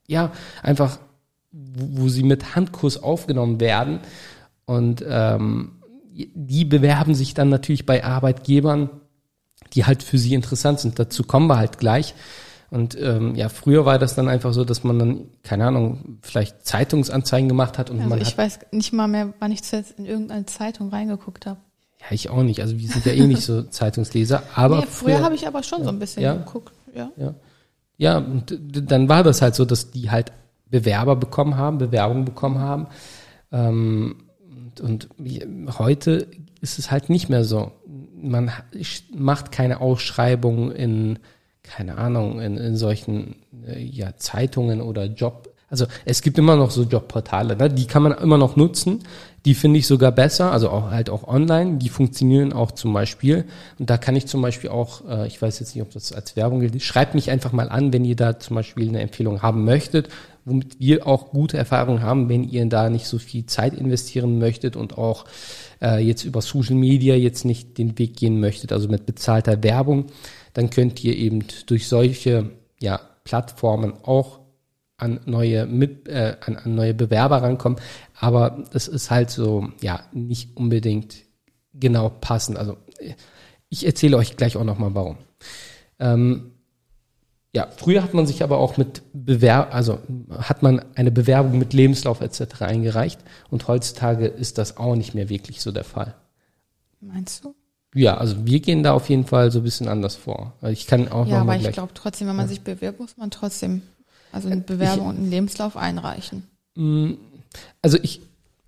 [0.05, 0.99] ja, einfach,
[1.51, 4.01] wo, wo sie mit Handkurs aufgenommen werden.
[4.65, 5.81] Und ähm,
[6.11, 8.89] die bewerben sich dann natürlich bei Arbeitgebern,
[9.73, 10.99] die halt für sie interessant sind.
[10.99, 12.13] Dazu kommen wir halt gleich.
[12.71, 16.65] Und ähm, ja, früher war das dann einfach so, dass man dann, keine Ahnung, vielleicht
[16.65, 19.99] Zeitungsanzeigen gemacht hat und Also man ich hat weiß nicht mal mehr, wann ich zuletzt
[19.99, 21.59] in irgendeine Zeitung reingeguckt habe.
[21.99, 22.61] Ja, ich auch nicht.
[22.61, 24.43] Also wir sind ja eh nicht so Zeitungsleser.
[24.55, 26.33] Aber nee, früher habe ich aber schon so ein bisschen Ja.
[26.35, 26.71] geguckt.
[26.95, 27.11] Ja.
[27.17, 27.35] ja,
[27.97, 30.31] ja, und dann war das halt so, dass die halt
[30.69, 32.87] Bewerber bekommen haben, Bewerbungen bekommen haben.
[33.51, 34.15] Ähm,
[34.49, 35.09] und, und
[35.77, 36.27] heute
[36.61, 37.73] ist es halt nicht mehr so.
[38.15, 38.49] Man
[39.13, 41.19] macht keine Ausschreibung in,
[41.71, 45.49] keine Ahnung, in, in solchen äh, ja, Zeitungen oder Job.
[45.69, 47.69] Also es gibt immer noch so Jobportale, ne?
[47.69, 49.03] die kann man immer noch nutzen.
[49.45, 51.77] Die finde ich sogar besser, also auch halt auch online.
[51.77, 53.45] Die funktionieren auch zum Beispiel.
[53.79, 56.35] Und da kann ich zum Beispiel auch, äh, ich weiß jetzt nicht, ob das als
[56.35, 59.63] Werbung gilt, schreibt mich einfach mal an, wenn ihr da zum Beispiel eine Empfehlung haben
[59.63, 60.09] möchtet,
[60.43, 64.75] womit wir auch gute Erfahrungen haben, wenn ihr da nicht so viel Zeit investieren möchtet
[64.75, 65.25] und auch
[65.81, 70.07] äh, jetzt über Social Media jetzt nicht den Weg gehen möchtet, also mit bezahlter Werbung,
[70.53, 74.39] dann könnt ihr eben durch solche ja, Plattformen auch
[74.97, 77.79] an neue mit äh, an, an neue Bewerber rankommen,
[78.19, 81.17] aber das ist halt so ja nicht unbedingt
[81.73, 82.57] genau passend.
[82.57, 82.77] Also
[83.69, 85.17] ich erzähle euch gleich auch noch mal warum.
[85.99, 86.51] Ähm,
[87.53, 89.99] ja, früher hat man sich aber auch mit Bewerb, also
[90.37, 92.61] hat man eine Bewerbung mit Lebenslauf etc.
[92.61, 96.15] eingereicht und heutzutage ist das auch nicht mehr wirklich so der Fall.
[97.01, 97.55] Meinst du?
[97.93, 100.53] Ja, also wir gehen da auf jeden Fall so ein bisschen anders vor.
[100.69, 103.17] Ich kann auch Ja, noch aber mal ich glaube trotzdem, wenn man sich bewirbt, muss
[103.17, 103.81] man trotzdem
[104.31, 106.43] also eine Bewerbung und einen Lebenslauf einreichen.
[107.81, 108.21] Also ich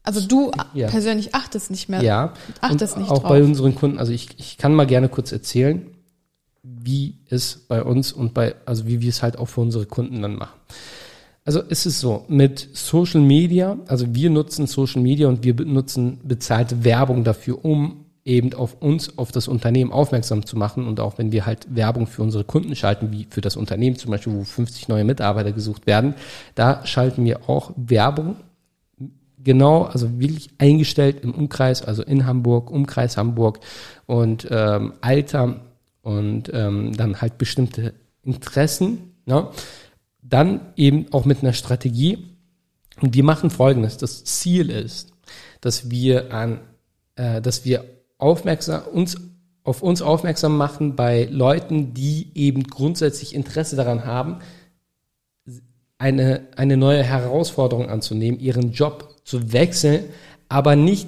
[0.03, 0.87] Also du Ja.
[0.87, 2.01] persönlich achtest nicht mehr.
[2.01, 3.29] Ja, Achtest und nicht auch drauf.
[3.29, 5.85] bei unseren Kunden, also ich, ich kann mal gerne kurz erzählen,
[6.61, 10.21] wie es bei uns und bei, also wie wir es halt auch für unsere Kunden
[10.21, 10.59] dann machen.
[11.45, 16.19] Also es ist so, mit Social Media, also wir nutzen Social Media und wir nutzen
[16.23, 21.17] bezahlte Werbung dafür, um eben auf uns, auf das Unternehmen aufmerksam zu machen und auch
[21.17, 24.43] wenn wir halt Werbung für unsere Kunden schalten, wie für das Unternehmen zum Beispiel, wo
[24.43, 26.15] 50 neue Mitarbeiter gesucht werden,
[26.55, 28.37] da schalten wir auch Werbung
[29.43, 33.59] genau, also wirklich eingestellt im Umkreis, also in Hamburg, Umkreis Hamburg
[34.05, 35.61] und ähm, Alter
[36.01, 39.13] und ähm, dann halt bestimmte Interessen.
[39.25, 39.49] Ne?
[40.21, 42.29] Dann eben auch mit einer Strategie.
[43.01, 45.11] Und wir machen Folgendes: Das Ziel ist,
[45.61, 46.59] dass wir an,
[47.15, 47.85] äh, dass wir
[48.23, 49.17] aufmerksam uns
[49.65, 54.39] auf uns aufmerksam machen bei Leuten, die eben grundsätzlich Interesse daran haben,
[55.97, 60.03] eine, eine neue Herausforderung anzunehmen, ihren Job zu wechseln,
[60.49, 61.07] aber nicht,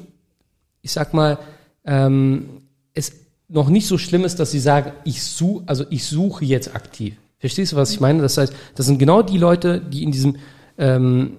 [0.82, 1.38] ich sag mal,
[1.84, 2.62] ähm,
[2.94, 3.12] es
[3.50, 7.16] noch nicht so schlimm ist, dass sie sagen, ich suche, also ich suche jetzt aktiv.
[7.40, 8.22] Verstehst du, was ich meine?
[8.22, 10.38] Das heißt, das sind genau die Leute, die in diesem
[10.78, 11.34] ähm,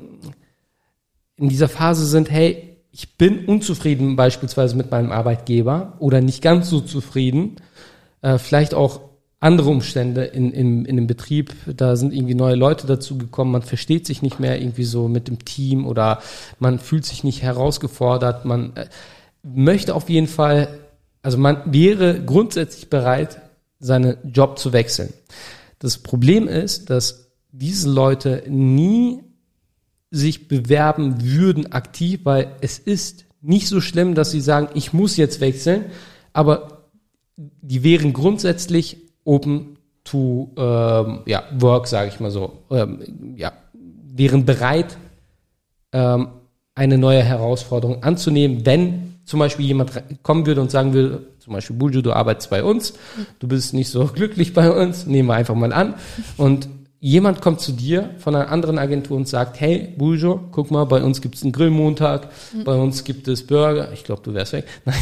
[1.37, 6.71] in dieser Phase sind, hey, ich bin unzufrieden beispielsweise mit meinem Arbeitgeber oder nicht ganz
[6.71, 7.57] so zufrieden,
[8.23, 9.01] äh, vielleicht auch
[9.39, 13.61] andere Umstände in, in, in dem Betrieb, da sind irgendwie neue Leute dazu gekommen, man
[13.61, 16.23] versteht sich nicht mehr irgendwie so mit dem Team oder
[16.59, 18.87] man fühlt sich nicht herausgefordert, man äh,
[19.43, 20.69] möchte auf jeden Fall,
[21.21, 23.43] also man wäre grundsätzlich bereit,
[23.79, 25.13] seinen Job zu wechseln.
[25.81, 29.21] Das Problem ist, dass diese Leute nie
[30.11, 35.17] sich bewerben würden aktiv, weil es ist nicht so schlimm, dass sie sagen, ich muss
[35.17, 35.87] jetzt wechseln,
[36.33, 36.89] aber
[37.37, 44.45] die wären grundsätzlich open to ähm, ja, work, sage ich mal so, ähm, ja, wären
[44.45, 44.97] bereit,
[45.93, 46.29] ähm,
[46.75, 49.91] eine neue Herausforderung anzunehmen, wenn zum Beispiel jemand
[50.23, 52.95] kommen würde und sagen würde, zum Beispiel Buju, du arbeitest bei uns,
[53.41, 55.95] du bist nicht so glücklich bei uns, nehmen wir einfach mal an.
[56.37, 56.69] Und
[57.07, 61.05] jemand kommt zu dir von einer anderen Agentur und sagt, hey Bujo, guck mal, bei
[61.05, 62.31] uns gibt es einen Grillmontag,
[62.65, 64.65] bei uns gibt es Burger, ich glaube, du wärst weg.
[64.85, 64.97] Nein,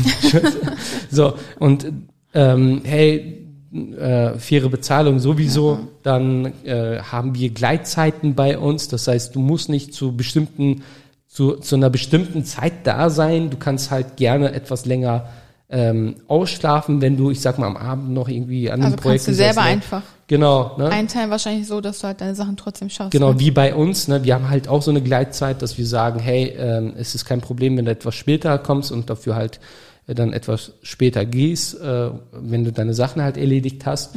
[1.10, 1.86] so, und
[2.34, 9.34] ähm, hey, äh, faire Bezahlung sowieso, dann äh, haben wir Gleitzeiten bei uns, das heißt,
[9.34, 10.82] du musst nicht zu bestimmten
[11.26, 13.50] zu, zu einer bestimmten Zeit da sein.
[13.50, 15.28] Du kannst halt gerne etwas länger
[15.68, 19.24] ähm, ausschlafen, wenn du, ich sag mal, am Abend noch irgendwie an einem Also Projekt
[19.24, 19.72] kannst du selber gesessen hast.
[19.72, 20.88] einfach Genau, ne?
[20.88, 23.12] einteilen, wahrscheinlich so, dass du halt deine Sachen trotzdem schaffst.
[23.12, 23.40] Genau, ne?
[23.40, 24.08] wie bei uns.
[24.08, 24.24] Ne?
[24.24, 27.40] Wir haben halt auch so eine Gleitzeit, dass wir sagen, hey, ähm, es ist kein
[27.40, 29.60] Problem, wenn du etwas später kommst und dafür halt
[30.06, 34.16] äh, dann etwas später gehst, äh, wenn du deine Sachen halt erledigt hast.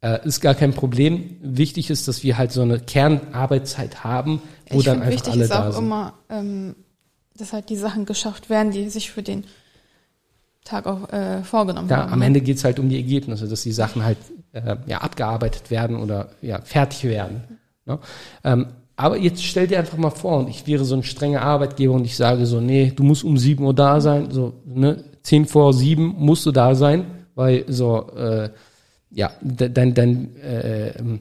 [0.00, 1.36] Äh, ist gar kein Problem.
[1.42, 5.44] Wichtig ist, dass wir halt so eine Kernarbeitszeit haben, wo ich dann einfach wichtig alle
[5.44, 5.84] ist da auch sind.
[5.84, 6.74] immer, ähm,
[7.36, 9.44] dass halt die Sachen geschafft werden, die sich für den
[10.64, 12.12] Tag auch äh, vorgenommen Ja, haben.
[12.14, 12.26] am ne?
[12.26, 14.18] Ende geht's halt um die Ergebnisse, dass die Sachen halt
[14.52, 17.42] äh, ja, abgearbeitet werden oder ja, fertig werden.
[17.86, 17.98] Ne?
[18.44, 21.92] Ähm, aber jetzt stell dir einfach mal vor, und ich wäre so ein strenger Arbeitgeber
[21.94, 25.46] und ich sage so, nee, du musst um 7 Uhr da sein, so, ne, 10
[25.46, 27.04] vor 7 musst du da sein,
[27.34, 28.50] weil so, äh,
[29.10, 31.20] ja, de- dein, dein, äh, ähm,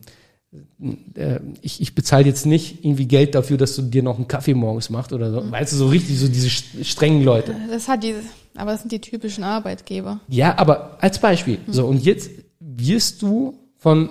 [1.16, 4.54] äh, ich, ich bezahle jetzt nicht irgendwie Geld dafür, dass du dir noch einen Kaffee
[4.54, 5.52] morgens machst oder so.
[5.52, 7.56] Weißt du, so richtig, so diese st- strengen Leute.
[7.72, 8.20] Das hat diese,
[8.56, 10.20] aber das sind die typischen Arbeitgeber.
[10.28, 11.60] Ja, aber als Beispiel.
[11.68, 12.30] So, und jetzt
[12.60, 14.10] wirst du von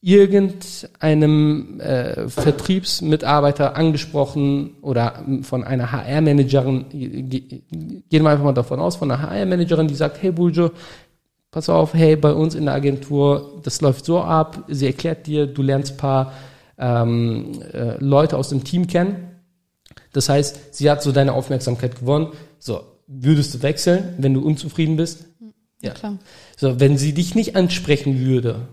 [0.00, 7.62] irgendeinem äh, Vertriebsmitarbeiter angesprochen oder von einer HR-Managerin, ge-
[8.08, 10.70] gehen wir einfach mal davon aus, von einer HR-Managerin, die sagt, hey Buljo,
[11.50, 15.46] pass auf, hey, bei uns in der Agentur, das läuft so ab, sie erklärt dir,
[15.46, 16.32] du lernst paar
[16.78, 19.30] ähm, äh, Leute aus dem Team kennen.
[20.12, 22.28] Das heißt, sie hat so deine Aufmerksamkeit gewonnen.
[22.58, 25.26] So, würdest du wechseln, wenn du unzufrieden bist?
[25.82, 26.18] Ja, klar.
[26.56, 28.68] So, wenn sie dich nicht ansprechen würde,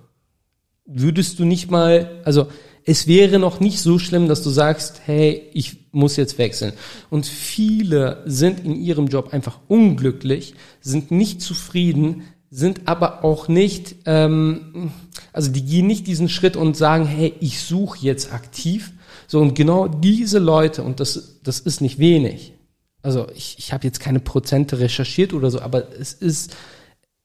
[0.85, 2.47] würdest du nicht mal, also
[2.85, 6.73] es wäre noch nicht so schlimm, dass du sagst, hey, ich muss jetzt wechseln.
[7.09, 13.95] Und viele sind in ihrem Job einfach unglücklich, sind nicht zufrieden, sind aber auch nicht,
[14.05, 14.91] ähm,
[15.31, 18.91] also die gehen nicht diesen Schritt und sagen, hey, ich suche jetzt aktiv.
[19.27, 22.53] So, und genau diese Leute, und das, das ist nicht wenig,
[23.03, 26.55] also ich, ich habe jetzt keine Prozente recherchiert oder so, aber es ist,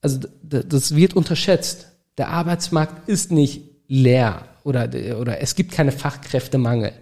[0.02, 1.86] also das wird unterschätzt.
[2.18, 6.92] Der Arbeitsmarkt ist nicht leer oder, oder es gibt keine Fachkräftemangel.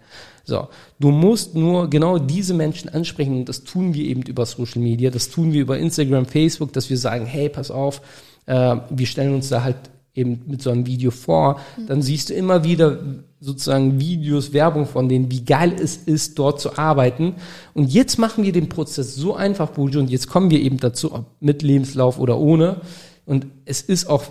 [0.45, 0.69] So,
[1.01, 5.11] du musst nur genau diese Menschen ansprechen und das tun wir eben über Social Media,
[5.11, 8.01] das tun wir über Instagram, Facebook, dass wir sagen, hey, pass auf,
[8.45, 9.77] äh, wir stellen uns da halt
[10.17, 12.99] eben mit so einem Video vor, dann siehst du immer wieder
[13.41, 17.35] sozusagen Videos, Werbung von denen, wie geil es ist, dort zu arbeiten.
[17.75, 21.13] Und jetzt machen wir den Prozess so einfach, Bujo, und jetzt kommen wir eben dazu,
[21.13, 22.81] ob mit Lebenslauf oder ohne.
[23.27, 24.25] Und es ist auch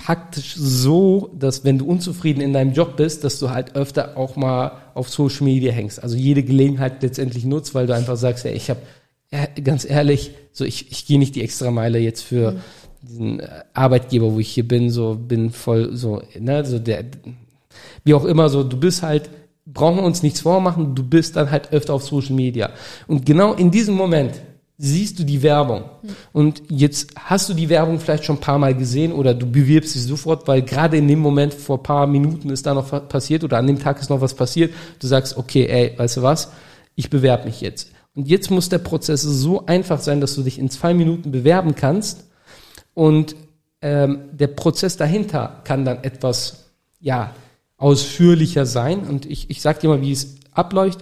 [0.00, 4.34] faktisch so, dass wenn du unzufrieden in deinem Job bist, dass du halt öfter auch
[4.34, 6.02] mal auf Social Media hängst.
[6.02, 8.80] Also jede Gelegenheit letztendlich nutzt, weil du einfach sagst, ja, ich habe
[9.62, 12.60] ganz ehrlich, so ich, ich gehe nicht die extra Meile jetzt für mhm.
[13.02, 13.42] Diesen
[13.74, 17.04] Arbeitgeber, wo ich hier bin, so bin voll so, ne, so der,
[18.04, 19.30] wie auch immer, so du bist halt,
[19.66, 22.70] brauchen wir uns nichts vormachen, du bist dann halt öfter auf Social Media.
[23.06, 24.40] Und genau in diesem Moment
[24.82, 25.84] siehst du die Werbung.
[26.32, 29.94] Und jetzt hast du die Werbung vielleicht schon ein paar Mal gesehen oder du bewirbst
[29.94, 33.06] dich sofort, weil gerade in dem Moment vor ein paar Minuten ist da noch was
[33.06, 34.72] passiert oder an dem Tag ist noch was passiert.
[34.98, 36.50] Du sagst, okay, ey, weißt du was?
[36.94, 37.92] Ich bewerbe mich jetzt.
[38.14, 41.74] Und jetzt muss der Prozess so einfach sein, dass du dich in zwei Minuten bewerben
[41.74, 42.24] kannst.
[42.94, 43.36] Und
[43.82, 46.70] ähm, der Prozess dahinter kann dann etwas,
[47.00, 47.34] ja,
[47.76, 49.00] ausführlicher sein.
[49.00, 51.00] Und ich, ich sag dir mal, wie es abläuft.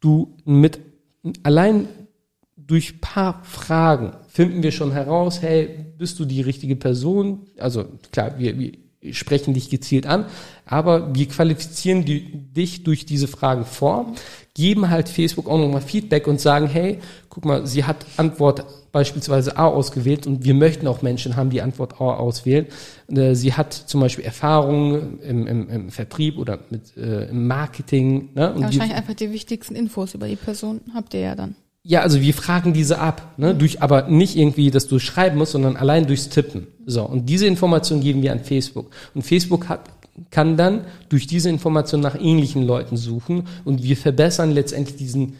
[0.00, 0.80] Du mit
[1.42, 1.88] allein
[2.56, 7.46] durch paar Fragen finden wir schon heraus, hey, bist du die richtige Person?
[7.58, 8.72] Also klar, wir, wir
[9.12, 10.26] sprechen dich gezielt an,
[10.64, 14.14] aber wir qualifizieren die, dich durch diese Fragen vor,
[14.54, 16.98] geben halt Facebook auch nochmal Feedback und sagen, hey,
[17.28, 21.60] guck mal, sie hat Antwort beispielsweise A ausgewählt und wir möchten auch Menschen haben, die
[21.60, 22.66] Antwort A auswählen.
[23.08, 28.30] Äh, sie hat zum Beispiel Erfahrungen im, im, im Vertrieb oder mit, äh, im Marketing.
[28.34, 28.54] Ne?
[28.54, 31.56] Und ja, wahrscheinlich einfach die wichtigsten Infos über die Person habt ihr ja dann.
[31.88, 33.54] Ja, also wir fragen diese ab, ne?
[33.54, 36.66] durch, aber nicht irgendwie, dass du schreiben musst, sondern allein durchs Tippen.
[36.84, 39.82] So und diese Information geben wir an Facebook und Facebook hat,
[40.32, 45.36] kann dann durch diese Information nach ähnlichen Leuten suchen und wir verbessern letztendlich diesen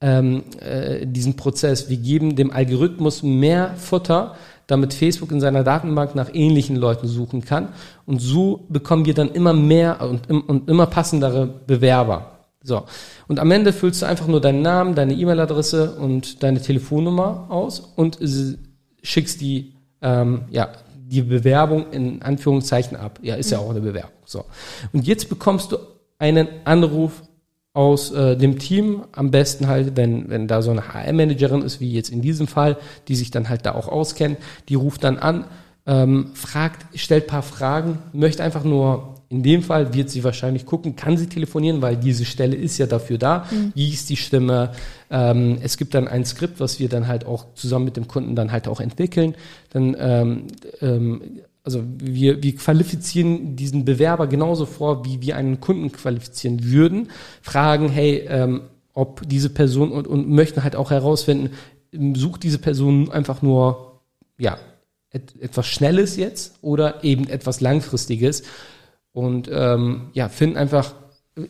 [0.00, 1.88] ähm, äh, diesen Prozess.
[1.90, 4.36] Wir geben dem Algorithmus mehr Futter,
[4.68, 7.70] damit Facebook in seiner Datenbank nach ähnlichen Leuten suchen kann
[8.06, 12.37] und so bekommen wir dann immer mehr und, und immer passendere Bewerber.
[12.62, 12.84] So.
[13.28, 17.80] Und am Ende füllst du einfach nur deinen Namen, deine E-Mail-Adresse und deine Telefonnummer aus
[17.96, 18.18] und
[19.02, 23.20] schickst die, ähm, ja, die Bewerbung in Anführungszeichen ab.
[23.22, 24.12] Ja, ist ja auch eine Bewerbung.
[24.24, 24.44] So.
[24.92, 25.78] Und jetzt bekommst du
[26.18, 27.22] einen Anruf
[27.72, 31.92] aus äh, dem Team, am besten halt, wenn, wenn da so eine HR-Managerin ist, wie
[31.92, 34.38] jetzt in diesem Fall, die sich dann halt da auch auskennt,
[34.68, 35.44] die ruft dann an,
[35.86, 40.96] ähm, fragt, stellt paar Fragen, möchte einfach nur in dem Fall wird sie wahrscheinlich gucken,
[40.96, 43.46] kann sie telefonieren, weil diese Stelle ist ja dafür da.
[43.50, 43.72] Mhm.
[43.74, 44.72] Wie ist die Stimme?
[45.10, 48.34] Ähm, es gibt dann ein Skript, was wir dann halt auch zusammen mit dem Kunden
[48.34, 49.34] dann halt auch entwickeln.
[49.70, 50.46] Dann, ähm,
[50.80, 51.20] ähm,
[51.62, 57.10] also wir, wir qualifizieren diesen Bewerber genauso vor, wie wir einen Kunden qualifizieren würden.
[57.42, 58.62] Fragen, hey, ähm,
[58.94, 61.50] ob diese Person und, und möchten halt auch herausfinden,
[62.14, 64.00] sucht diese Person einfach nur,
[64.38, 64.56] ja,
[65.10, 68.42] et, etwas Schnelles jetzt oder eben etwas Langfristiges
[69.18, 70.94] und ähm, ja, finden einfach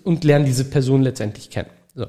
[0.03, 1.69] und lernen diese Person letztendlich kennen.
[1.95, 2.07] So.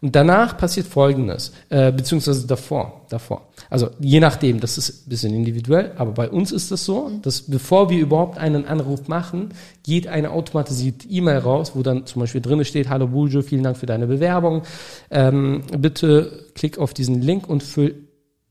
[0.00, 3.48] Und danach passiert Folgendes, äh, beziehungsweise davor, davor.
[3.70, 7.42] Also je nachdem, das ist ein bisschen individuell, aber bei uns ist das so, dass
[7.42, 9.50] bevor wir überhaupt einen Anruf machen,
[9.84, 13.76] geht eine automatisierte E-Mail raus, wo dann zum Beispiel drin steht, hallo Bujo, vielen Dank
[13.76, 14.62] für deine Bewerbung.
[15.10, 18.08] Ähm, bitte klick auf diesen Link und füll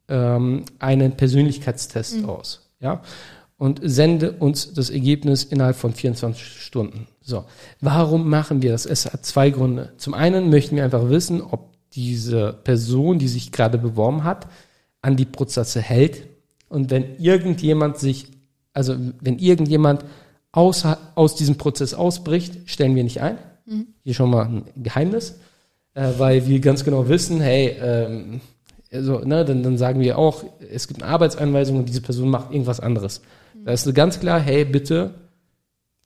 [0.07, 2.29] ähm, einen Persönlichkeitstest mhm.
[2.29, 2.61] aus.
[2.79, 3.01] Ja,
[3.57, 7.07] und sende uns das Ergebnis innerhalb von 24 Stunden.
[7.21, 7.45] So,
[7.79, 8.85] warum machen wir das?
[8.85, 9.93] Es hat zwei Gründe.
[9.97, 14.47] Zum einen möchten wir einfach wissen, ob diese Person, die sich gerade beworben hat,
[15.01, 16.27] an die Prozesse hält.
[16.67, 18.27] Und wenn irgendjemand sich,
[18.73, 20.03] also wenn irgendjemand
[20.51, 20.85] aus,
[21.15, 23.37] aus diesem Prozess ausbricht, stellen wir nicht ein.
[23.65, 23.87] Mhm.
[24.03, 25.39] Hier schon mal ein Geheimnis,
[25.93, 28.41] äh, weil wir ganz genau wissen, hey, ähm,
[28.91, 32.51] also, ne, dann, dann sagen wir auch, es gibt eine Arbeitsanweisung und diese Person macht
[32.51, 33.21] irgendwas anderes
[33.65, 35.15] Da ist ganz klar, hey, bitte.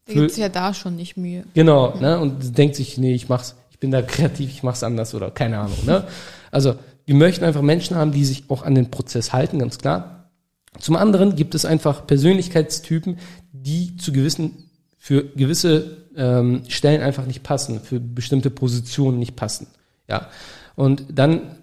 [0.06, 1.44] Da gibt es ja da schon nicht Mühe.
[1.54, 2.18] Genau, ne?
[2.18, 5.60] Und denkt sich, nee, ich mach's, ich bin da kreativ, ich mach's anders oder keine
[5.60, 6.08] Ahnung, ne?
[6.52, 10.32] Also, wir möchten einfach Menschen haben, die sich auch an den Prozess halten, ganz klar.
[10.80, 13.20] Zum anderen gibt es einfach Persönlichkeitstypen,
[13.52, 19.68] die zu gewissen, für gewisse ähm, Stellen einfach nicht passen, für bestimmte Positionen nicht passen.
[20.08, 20.30] Ja.
[20.76, 21.58] Und dann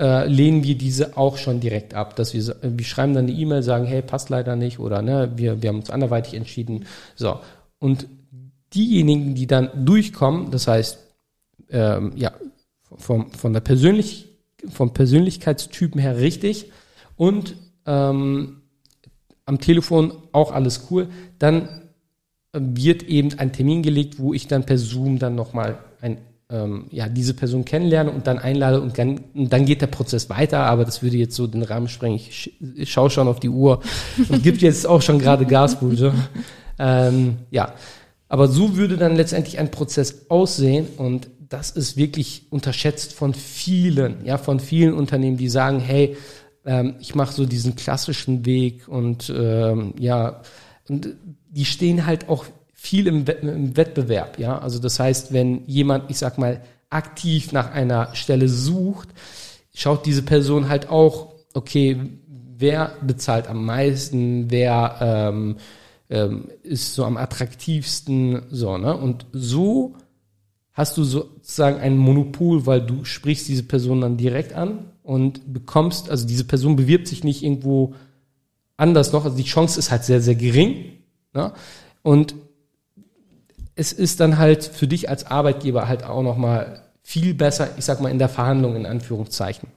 [0.00, 3.62] äh, lehnen wir diese auch schon direkt ab, dass wir, wir schreiben dann eine E-Mail,
[3.62, 6.86] sagen, hey, passt leider nicht oder ne, wir, wir haben uns anderweitig entschieden.
[7.16, 7.40] So.
[7.78, 8.06] Und
[8.74, 10.98] diejenigen, die dann durchkommen, das heißt,
[11.70, 12.32] ähm, ja,
[12.96, 14.28] vom, von der Persönlich,
[14.68, 16.70] vom Persönlichkeitstypen her richtig
[17.16, 18.62] und ähm,
[19.44, 21.68] am Telefon auch alles cool, dann
[22.52, 26.18] wird eben ein Termin gelegt, wo ich dann per Zoom dann nochmal ein
[26.50, 30.30] ähm, ja, diese Person kennenlerne und dann einlade und dann, und dann geht der Prozess
[30.30, 32.16] weiter, aber das würde jetzt so den Rahmen sprengen.
[32.16, 33.82] Ich, schaue schon auf die Uhr
[34.28, 36.14] und gibt jetzt auch schon gerade Gasbude.
[36.78, 37.74] ähm, ja,
[38.28, 44.24] aber so würde dann letztendlich ein Prozess aussehen und das ist wirklich unterschätzt von vielen,
[44.24, 46.16] ja, von vielen Unternehmen, die sagen, hey,
[46.64, 50.42] ähm, ich mache so diesen klassischen Weg und ähm, ja,
[50.88, 51.16] und
[51.50, 52.44] die stehen halt auch
[52.80, 54.56] viel im, im Wettbewerb, ja.
[54.56, 59.08] Also das heißt, wenn jemand, ich sag mal, aktiv nach einer Stelle sucht,
[59.74, 62.00] schaut diese Person halt auch, okay,
[62.56, 65.56] wer bezahlt am meisten, wer ähm,
[66.08, 68.96] ähm, ist so am attraktivsten, so, ne?
[68.96, 69.96] Und so
[70.72, 76.10] hast du sozusagen ein Monopol, weil du sprichst diese Person dann direkt an und bekommst,
[76.10, 77.96] also diese Person bewirbt sich nicht irgendwo
[78.76, 80.92] anders noch, also die Chance ist halt sehr, sehr gering.
[81.34, 81.52] Ne?
[82.02, 82.36] Und
[83.78, 88.00] es ist dann halt für dich als Arbeitgeber halt auch nochmal viel besser, ich sag
[88.00, 89.68] mal, in der Verhandlung in Anführungszeichen.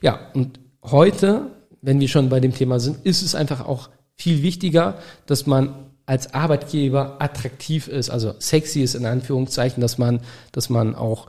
[0.00, 1.50] Ja, und heute,
[1.82, 4.94] wenn wir schon bei dem Thema sind, ist es einfach auch viel wichtiger,
[5.26, 5.74] dass man
[6.06, 10.20] als Arbeitgeber attraktiv ist, also sexy ist in Anführungszeichen, dass man,
[10.52, 11.26] dass man auch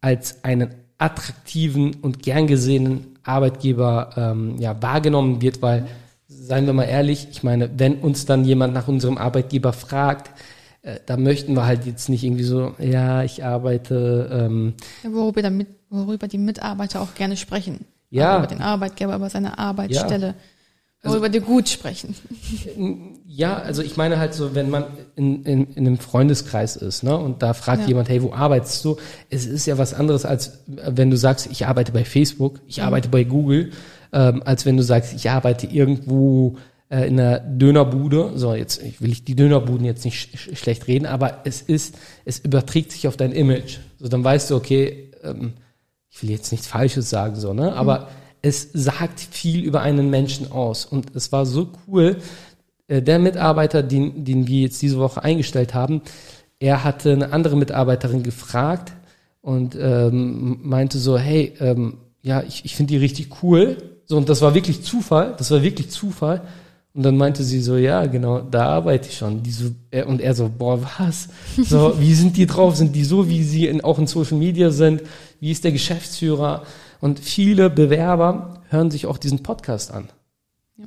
[0.00, 5.86] als einen attraktiven und gern gesehenen Arbeitgeber ähm, ja, wahrgenommen wird, weil,
[6.28, 10.30] seien wir mal ehrlich, ich meine, wenn uns dann jemand nach unserem Arbeitgeber fragt,
[10.84, 14.28] äh, da möchten wir halt jetzt nicht irgendwie so, ja, ich arbeite.
[14.30, 17.86] Ähm, worüber, damit, worüber die Mitarbeiter auch gerne sprechen.
[18.10, 18.38] Ja.
[18.38, 20.26] Über den Arbeitgeber, über seine Arbeitsstelle.
[20.26, 20.34] Ja.
[21.02, 22.14] Also, worüber die gut sprechen.
[23.26, 24.84] Ja, also ich meine halt so, wenn man
[25.16, 27.88] in, in, in einem Freundeskreis ist, ne, und da fragt ja.
[27.88, 28.96] jemand, hey, wo arbeitest du?
[29.28, 32.84] Es ist ja was anderes, als wenn du sagst, ich arbeite bei Facebook, ich mhm.
[32.84, 33.72] arbeite bei Google,
[34.12, 36.56] ähm, als wenn du sagst, ich arbeite irgendwo
[36.94, 38.32] äh, in einer Dönerbude.
[38.36, 41.96] So, jetzt ich will ich die Dönerbuden jetzt nicht sch schlecht reden, aber es ist,
[42.24, 43.78] es überträgt sich auf dein Image.
[43.98, 45.54] So, dann weißt du, okay, ähm,
[46.10, 47.72] ich will jetzt nichts Falsches sagen, so, ne?
[47.72, 48.04] Aber mhm.
[48.42, 50.86] es sagt viel über einen Menschen aus.
[50.86, 52.18] Und es war so cool,
[52.86, 56.02] äh, der Mitarbeiter, den, den wir jetzt diese Woche eingestellt haben,
[56.60, 58.92] er hatte eine andere Mitarbeiterin gefragt
[59.40, 63.78] und ähm, meinte so, hey, ähm, ja, ich, ich finde die richtig cool.
[64.06, 66.42] So, und das war wirklich Zufall, das war wirklich Zufall.
[66.94, 69.42] Und dann meinte sie so, ja, genau, da arbeite ich schon.
[69.42, 69.70] Die so,
[70.06, 71.28] und er so, boah, was?
[71.56, 72.76] So, wie sind die drauf?
[72.76, 75.02] Sind die so, wie sie in, auch in Social Media sind?
[75.40, 76.62] Wie ist der Geschäftsführer?
[77.00, 80.08] Und viele Bewerber hören sich auch diesen Podcast an.
[80.76, 80.86] Ja.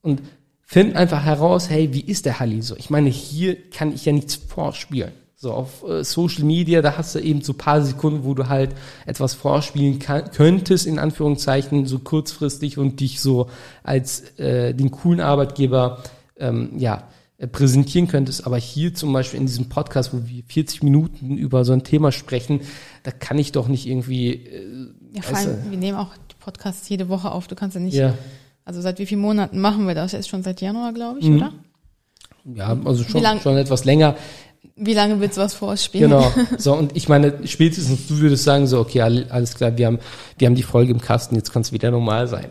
[0.00, 0.22] Und
[0.62, 2.76] finden einfach heraus, hey, wie ist der Halli so?
[2.76, 5.12] Ich meine, hier kann ich ja nichts vorspielen.
[5.42, 8.76] So auf äh, Social Media, da hast du eben so paar Sekunden, wo du halt
[9.06, 13.50] etwas vorspielen kann, könntest, in Anführungszeichen, so kurzfristig und dich so
[13.82, 16.04] als äh, den coolen Arbeitgeber
[16.38, 18.46] ähm, ja, äh, präsentieren könntest.
[18.46, 22.12] Aber hier zum Beispiel in diesem Podcast, wo wir 40 Minuten über so ein Thema
[22.12, 22.60] sprechen,
[23.02, 24.34] da kann ich doch nicht irgendwie.
[24.34, 27.48] Äh, ja, vor allem, wir nehmen auch die Podcasts jede Woche auf.
[27.48, 27.94] Du kannst ja nicht.
[27.94, 28.14] Ja.
[28.64, 30.14] Also seit wie vielen Monaten machen wir das?
[30.14, 31.36] Ist schon seit Januar, glaube ich, mhm.
[31.38, 31.52] oder?
[32.44, 34.14] Ja, also schon, schon etwas länger.
[34.76, 36.10] Wie lange willst du was vorspielen?
[36.10, 36.32] Genau.
[36.58, 39.98] So, und ich meine, spätestens du würdest sagen, so, okay, alles klar, wir haben,
[40.38, 42.46] wir haben die Folge im Kasten, jetzt kann es wieder normal sein.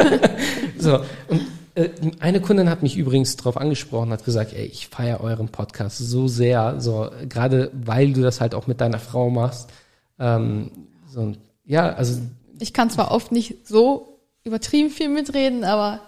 [0.78, 1.90] so, und äh,
[2.20, 6.28] eine Kundin hat mich übrigens darauf angesprochen, hat gesagt, ey, ich feiere euren Podcast so
[6.28, 9.70] sehr, so, gerade weil du das halt auch mit deiner Frau machst.
[10.18, 10.70] Ähm,
[11.08, 11.32] so,
[11.64, 12.20] ja, also.
[12.58, 16.00] Ich kann zwar oft nicht so übertrieben viel mitreden, aber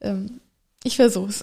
[0.00, 0.40] ähm,
[0.84, 1.40] ich versuch's.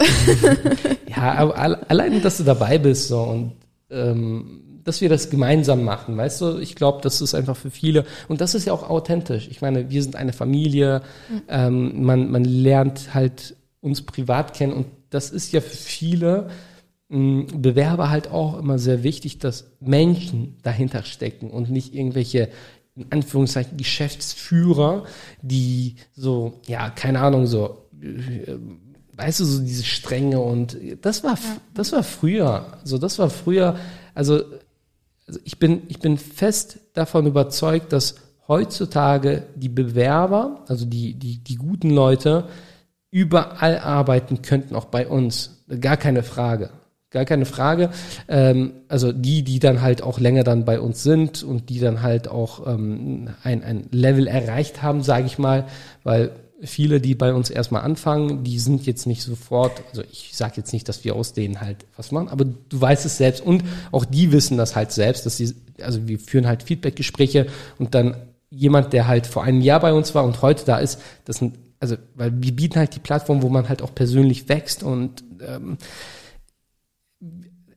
[1.08, 1.58] ja, aber
[1.90, 3.54] allein, dass du dabei bist so und
[3.90, 8.06] ähm, dass wir das gemeinsam machen, weißt du, ich glaube, das ist einfach für viele
[8.30, 9.48] und das ist ja auch authentisch.
[9.50, 11.42] Ich meine, wir sind eine Familie, mhm.
[11.50, 16.50] ähm, man, man lernt halt uns privat kennen und das ist ja für viele
[17.10, 22.50] mh, Bewerber halt auch immer sehr wichtig, dass Menschen dahinter stecken und nicht irgendwelche
[22.96, 25.04] in Anführungszeichen Geschäftsführer,
[25.42, 28.58] die so, ja, keine Ahnung, so äh,
[29.18, 31.38] weißt du, so diese Strenge und das war,
[31.74, 32.78] das war früher.
[32.82, 33.76] Also das war früher,
[34.13, 34.43] also,
[35.28, 38.15] also ich bin, ich bin fest davon überzeugt, dass
[38.47, 42.45] heutzutage die Bewerber, also die, die, die guten Leute,
[43.09, 45.63] überall arbeiten könnten, auch bei uns.
[45.82, 46.70] Gar keine Frage.
[47.09, 47.89] Gar keine Frage.
[48.28, 52.03] Ähm, also die, die dann halt auch länger dann bei uns sind und die dann
[52.03, 55.65] halt auch ähm, ein, ein Level erreicht haben, sage ich mal,
[56.03, 56.32] weil
[56.64, 60.74] viele, die bei uns erstmal anfangen, die sind jetzt nicht sofort, also ich sage jetzt
[60.74, 64.05] nicht, dass wir aus denen halt was machen, aber du weißt es selbst und auch
[64.05, 67.47] die wissen das halt selbst, dass sie, also wir führen halt Feedbackgespräche
[67.78, 68.16] und dann
[68.49, 71.58] jemand, der halt vor einem Jahr bei uns war und heute da ist, das sind,
[71.80, 75.78] also weil wir bieten halt die Plattform, wo man halt auch persönlich wächst und ähm,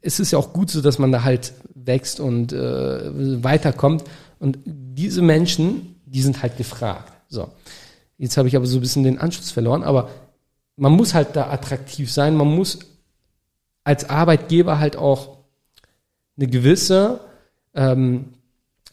[0.00, 4.04] es ist ja auch gut so, dass man da halt wächst und äh, weiterkommt
[4.38, 7.12] und diese Menschen, die sind halt gefragt.
[7.28, 7.50] So.
[8.20, 10.10] Jetzt habe ich aber so ein bisschen den Anschluss verloren, aber
[10.76, 12.80] man muss halt da attraktiv sein, man muss
[13.82, 15.38] als Arbeitgeber halt auch
[16.36, 17.20] eine gewisse
[17.74, 18.26] ähm,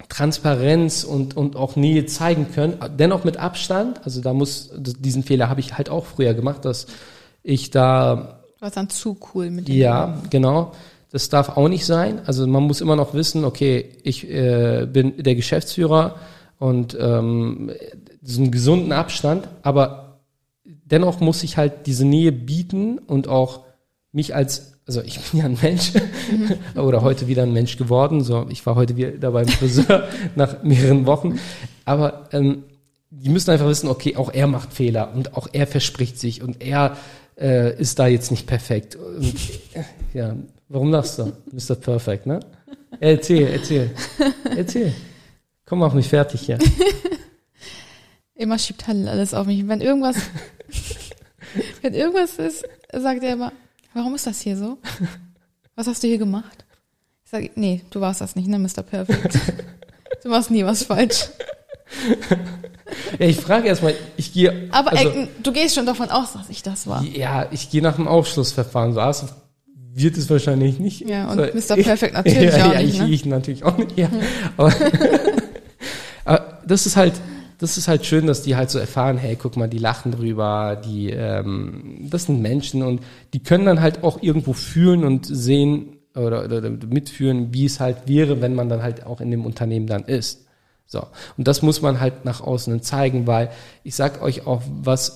[0.08, 4.00] Transparenz und, und auch Nähe zeigen können, dennoch mit Abstand.
[4.06, 6.88] Also da muss, diesen Fehler habe ich halt auch früher gemacht, dass
[7.44, 8.44] ich da.
[8.60, 9.76] Warst dann zu cool mit dem.
[9.76, 10.72] Ja, genau.
[11.12, 12.22] Das darf auch nicht sein.
[12.26, 16.16] Also man muss immer noch wissen, okay, ich äh, bin der Geschäftsführer
[16.60, 17.72] und ähm,
[18.22, 20.20] so einen gesunden Abstand, aber
[20.64, 23.62] dennoch muss ich halt diese Nähe bieten und auch
[24.12, 26.80] mich als, also ich bin ja ein Mensch mhm.
[26.80, 31.06] oder heute wieder ein Mensch geworden, so ich war heute wieder beim Friseur nach mehreren
[31.06, 31.40] Wochen,
[31.86, 32.64] aber ähm,
[33.10, 36.62] die müssen einfach wissen, okay, auch er macht Fehler und auch er verspricht sich und
[36.62, 36.98] er
[37.40, 38.96] äh, ist da jetzt nicht perfekt.
[38.96, 39.36] Und,
[40.14, 40.36] ja,
[40.68, 41.32] warum lachst du?
[41.52, 41.76] Mr.
[41.76, 42.40] Perfect, ne?
[43.00, 43.92] Erzähl, erzähl,
[44.56, 44.94] erzähl.
[45.66, 46.58] Komm, mach mich fertig hier.
[48.38, 49.68] Immer schiebt Halil alles auf mich.
[49.68, 50.16] Wenn irgendwas,
[51.82, 52.64] wenn irgendwas ist,
[52.94, 53.52] sagt er immer,
[53.94, 54.78] warum ist das hier so?
[55.76, 56.66] Was hast du hier gemacht?
[57.26, 58.84] Ich sage, nee, du warst das nicht, ne, Mr.
[58.84, 59.40] Perfect.
[60.24, 61.30] Du machst nie was falsch.
[63.20, 64.68] Ja, ich frage erstmal, ich gehe.
[64.72, 67.04] Aber also, äh, du gehst schon davon aus, dass ich das war.
[67.04, 68.94] Ja, ich gehe nach dem Aufschlussverfahren.
[68.94, 69.28] So also
[69.94, 71.02] wird es wahrscheinlich nicht.
[71.02, 71.82] Ja, und so, Mr.
[71.82, 72.94] Perfect natürlich ja, auch ja, nicht.
[72.94, 73.10] Ich, ne?
[73.10, 74.10] ich natürlich auch nicht, ja.
[74.56, 74.74] Aber,
[76.26, 77.14] aber das ist halt,
[77.58, 80.80] das ist halt schön, dass die halt so erfahren, hey, guck mal, die lachen drüber,
[80.84, 83.02] die, ähm, das sind Menschen und
[83.34, 88.08] die können dann halt auch irgendwo fühlen und sehen oder, oder mitführen, wie es halt
[88.08, 90.46] wäre, wenn man dann halt auch in dem Unternehmen dann ist.
[90.86, 91.06] So.
[91.38, 93.50] Und das muss man halt nach außen zeigen, weil
[93.84, 95.16] ich sag euch auch, was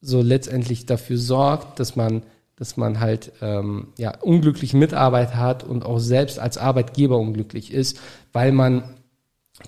[0.00, 2.22] so letztendlich dafür sorgt, dass man,
[2.56, 8.00] dass man halt ähm, ja unglückliche Mitarbeiter hat und auch selbst als Arbeitgeber unglücklich ist,
[8.32, 8.82] weil man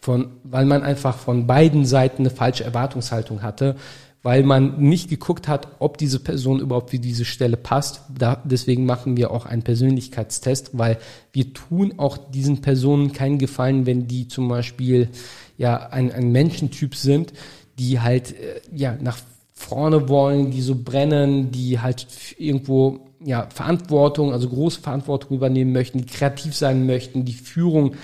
[0.03, 3.76] von, weil man einfach von beiden Seiten eine falsche Erwartungshaltung hatte,
[4.24, 8.01] weil man nicht geguckt hat, ob diese Person überhaupt für diese Stelle passt.
[8.18, 10.99] Da, deswegen machen wir auch einen Persönlichkeitstest, weil
[11.32, 15.11] wir tun auch diesen Personen keinen Gefallen, wenn die zum Beispiel
[15.59, 17.34] ja ein, ein Menschentyp sind,
[17.78, 19.18] die halt äh, ja nach
[19.53, 22.07] vorne wollen, die so brennen, die halt
[22.38, 27.95] irgendwo ja Verantwortung, also große Verantwortung übernehmen möchten, die kreativ sein möchten, die Führung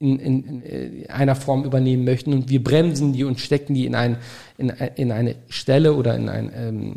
[0.00, 3.86] in, in, in äh, einer Form übernehmen möchten und wir bremsen die und stecken die
[3.86, 4.18] in, ein,
[4.56, 6.94] in, in eine Stelle oder in ein ähm,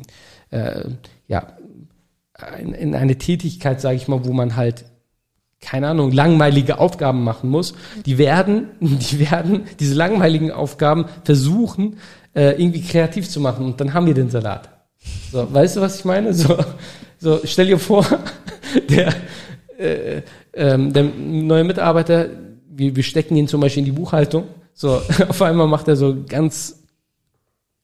[0.52, 0.90] äh,
[1.28, 1.58] ja
[2.60, 4.86] in, in eine Tätigkeit, sage ich mal, wo man halt
[5.62, 7.76] keine Ahnung, langweilige Aufgaben machen muss,
[8.06, 11.98] die werden, die werden diese langweiligen Aufgaben versuchen,
[12.34, 14.70] äh, irgendwie kreativ zu machen und dann haben wir den Salat.
[15.32, 16.34] So, weißt du, was ich meine?
[16.34, 16.58] So,
[17.20, 18.06] so stell dir vor,
[18.90, 19.14] der,
[19.78, 20.22] äh,
[20.54, 22.28] ähm, der neue Mitarbeiter
[22.72, 24.46] wir, wir stecken ihn zum Beispiel in die Buchhaltung.
[24.74, 26.84] So, auf einmal macht er so ganz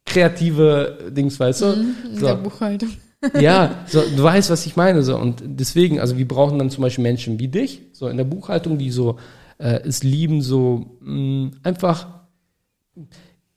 [0.05, 1.65] kreative Dings, weißt du?
[1.67, 2.25] Mhm, in so.
[2.25, 2.89] der Buchhaltung.
[3.39, 5.03] ja, so, du weißt, was ich meine.
[5.03, 5.17] So.
[5.17, 8.77] Und deswegen, also wir brauchen dann zum Beispiel Menschen wie dich, so in der Buchhaltung,
[8.77, 9.17] die so
[9.57, 12.07] äh, es lieben, so mh, einfach,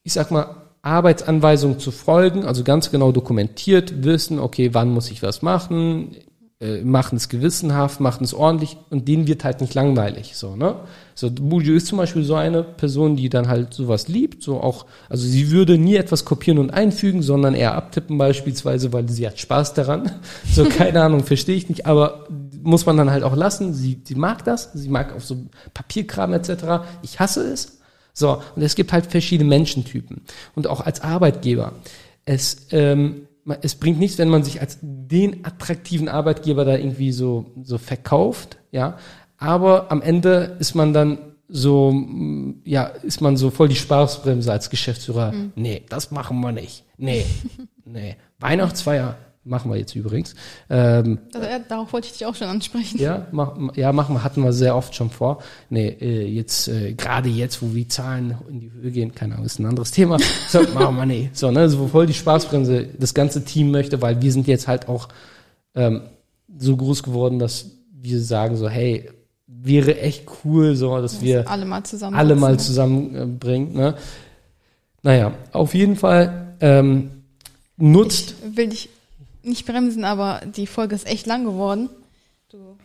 [0.02, 5.22] ich sag mal, Arbeitsanweisungen zu folgen, also ganz genau dokumentiert wissen, okay, wann muss ich
[5.22, 6.16] was machen,
[6.60, 10.76] äh, machen es gewissenhaft, machen es ordentlich und denen wird halt nicht langweilig, so, ne?
[11.14, 14.86] So, Buju ist zum Beispiel so eine Person, die dann halt sowas liebt, so auch,
[15.08, 19.38] also sie würde nie etwas kopieren und einfügen, sondern eher abtippen beispielsweise, weil sie hat
[19.38, 20.12] Spaß daran.
[20.50, 22.26] So, keine Ahnung, verstehe ich nicht, aber
[22.62, 23.72] muss man dann halt auch lassen.
[23.74, 25.36] Sie, sie mag das, sie mag auf so
[25.74, 26.84] Papierkram etc.
[27.02, 27.78] Ich hasse es.
[28.12, 30.22] So, und es gibt halt verschiedene Menschentypen.
[30.54, 31.72] Und auch als Arbeitgeber.
[32.24, 33.26] Es, ähm,
[33.62, 38.58] es bringt nichts, wenn man sich als den attraktiven Arbeitgeber da irgendwie so, so verkauft,
[38.70, 38.96] ja.
[39.38, 41.92] Aber am Ende ist man dann so,
[42.64, 45.32] ja, ist man so voll die Spaßbremse als Geschäftsführer.
[45.32, 45.52] Mhm.
[45.56, 46.84] Nee, das machen wir nicht.
[46.96, 47.24] Nee,
[47.84, 48.16] nee.
[48.38, 49.16] Weihnachtsfeier
[49.50, 50.34] machen wir jetzt übrigens.
[50.70, 52.98] Ähm, Also, ja, darauf wollte ich dich auch schon ansprechen.
[52.98, 55.42] ja, mach, ja, machen wir, hatten wir sehr oft schon vor.
[55.68, 59.46] Nee, äh, jetzt, äh, gerade jetzt, wo die Zahlen in die Höhe gehen, keine Ahnung,
[59.46, 60.18] ist ein anderes Thema.
[60.48, 61.30] So, machen wir nee.
[61.32, 64.88] So, ne, so voll die Spaßbremse das ganze Team möchte, weil wir sind jetzt halt
[64.88, 65.08] auch
[65.74, 66.02] ähm,
[66.56, 69.10] so groß geworden, dass wir sagen so, hey,
[69.46, 72.16] wäre echt cool, so, dass wir alle mal zusammen.
[72.16, 73.74] alle mal zusammenbringen.
[73.74, 73.94] Ne?
[75.02, 77.10] Naja, auf jeden Fall ähm,
[77.76, 78.34] nutzt.
[78.48, 78.88] Ich will dich
[79.42, 81.88] nicht bremsen, aber die Folge ist echt lang geworden.
[82.50, 82.76] Du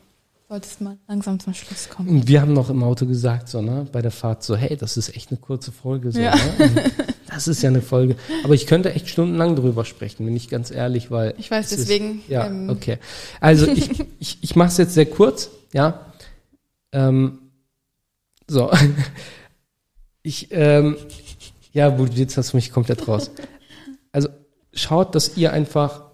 [0.47, 2.09] solltest mal langsam zum Schluss kommen.
[2.09, 4.95] Und wir haben noch im Auto gesagt, so, ne, bei der Fahrt, so, hey, das
[4.97, 6.35] ist echt eine kurze Folge, so, Ja.
[6.35, 6.43] ne?
[6.59, 6.81] Und
[7.27, 8.15] Das ist ja eine Folge.
[8.43, 11.33] Aber ich könnte echt stundenlang drüber sprechen, bin ich ganz ehrlich, weil.
[11.37, 12.97] Ich weiß, es ist- deswegen, ja, ähm, okay.
[13.41, 13.89] Also ich,
[14.19, 16.05] ich, ich mache es jetzt sehr kurz, ja.
[16.91, 17.39] Ähm,
[18.47, 18.71] so.
[20.27, 20.97] Ich, ähm,
[21.71, 23.29] ja, gut, jetzt hast du mich komplett raus.
[24.11, 24.29] Also
[24.73, 26.04] schaut, dass ihr einfach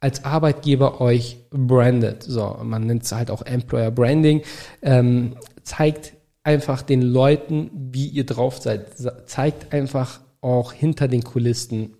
[0.00, 2.22] als Arbeitgeber euch brandet.
[2.22, 4.42] So, man nennt es halt auch Employer Branding.
[4.82, 6.12] Ähm, zeigt
[6.44, 8.96] einfach den Leuten, wie ihr drauf seid.
[9.26, 11.96] Zeigt einfach auch hinter den Kulissen,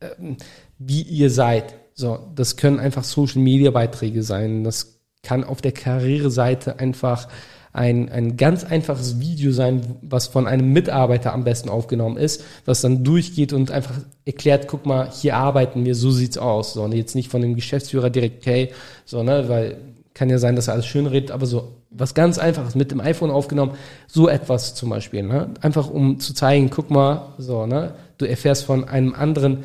[0.00, 0.36] ähm,
[0.78, 1.74] wie ihr seid.
[1.94, 4.64] So, das können einfach Social Media Beiträge sein.
[4.64, 7.28] Das kann auf der Karriereseite einfach
[7.72, 12.82] ein, ein ganz einfaches Video sein, was von einem Mitarbeiter am besten aufgenommen ist, was
[12.82, 13.94] dann durchgeht und einfach
[14.24, 16.74] erklärt, guck mal, hier arbeiten wir, so sieht's aus.
[16.74, 18.72] So, jetzt nicht von dem Geschäftsführer direkt, hey,
[19.04, 19.78] so, ne, weil
[20.14, 23.00] kann ja sein, dass er alles schön redet, aber so was ganz einfaches mit dem
[23.00, 23.72] iPhone aufgenommen,
[24.06, 25.50] so etwas zum Beispiel, ne?
[25.60, 29.64] Einfach um zu zeigen, guck mal, so, ne, du erfährst von einem anderen